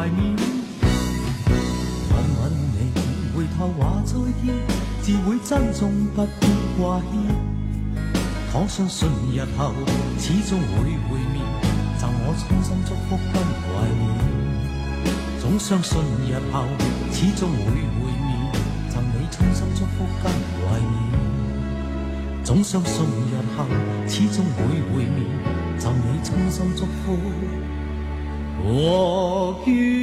[0.00, 0.34] 怀缅。
[2.08, 4.56] 吻吻你，回头话再见，
[5.02, 6.46] 自会珍重不必
[6.78, 7.12] 挂牵。
[8.50, 9.74] 倘相信日后
[10.18, 11.44] 始终会会面，
[11.98, 13.68] 赠我衷心祝福跟怀
[14.00, 14.02] 念。
[15.38, 16.64] 总相信日後
[17.12, 18.32] 始終會會面，
[18.88, 20.96] 赠你衷心祝福跟懷念。
[22.42, 23.66] 總相信日後
[24.08, 25.28] 始終會會面，
[25.78, 27.12] 赠你衷心祝福
[28.64, 29.99] 和願。